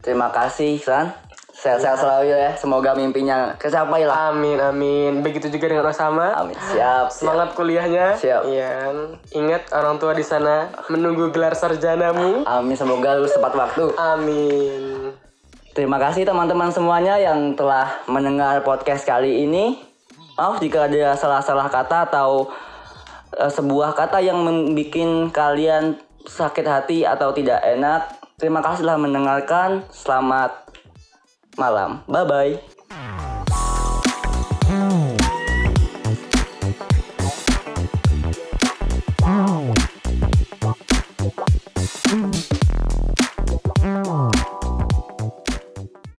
Terima 0.05 0.29
kasih 0.29 0.77
San. 0.77 1.09
Sehat-sehat 1.49 1.97
selalu 1.97 2.29
ya. 2.29 2.53
Semoga 2.53 2.93
mimpinya 2.93 3.57
kecapai 3.57 4.05
lah. 4.05 4.29
Amin 4.29 4.61
amin. 4.61 5.25
Begitu 5.25 5.49
juga 5.49 5.65
dengan 5.65 5.89
Osama. 5.89 6.37
Amin. 6.37 6.53
Siap. 6.53 6.77
siap. 6.77 7.05
Semangat 7.09 7.57
kuliahnya. 7.57 8.13
Siap. 8.13 8.45
Iya. 8.45 8.93
Ingat 9.33 9.73
orang 9.73 9.97
tua 9.97 10.13
di 10.13 10.21
sana 10.21 10.69
menunggu 10.93 11.33
gelar 11.33 11.57
sarjanamu. 11.57 12.45
Amin. 12.45 12.77
Semoga 12.77 13.17
lulus 13.17 13.33
tepat 13.33 13.57
waktu. 13.57 13.97
Amin. 13.97 15.09
Terima 15.73 15.97
kasih 15.97 16.21
teman-teman 16.21 16.69
semuanya 16.69 17.17
yang 17.17 17.57
telah 17.57 17.99
mendengar 18.05 18.61
podcast 18.61 19.01
kali 19.01 19.49
ini. 19.49 19.81
Maaf 20.37 20.61
jika 20.61 20.85
ada 20.85 21.17
salah-salah 21.17 21.65
kata 21.73 22.13
atau 22.13 22.45
eh, 23.41 23.49
sebuah 23.49 23.97
kata 23.97 24.21
yang 24.21 24.37
membuat 24.45 25.33
kalian 25.33 25.97
sakit 26.27 26.65
hati 26.67 27.03
atau 27.03 27.31
tidak 27.35 27.59
enak. 27.63 28.14
Terima 28.35 28.59
kasih 28.59 28.83
telah 28.83 28.99
mendengarkan. 28.99 29.87
Selamat 29.91 30.67
malam. 31.55 32.03
Bye 32.07 32.25
bye. 32.27 32.74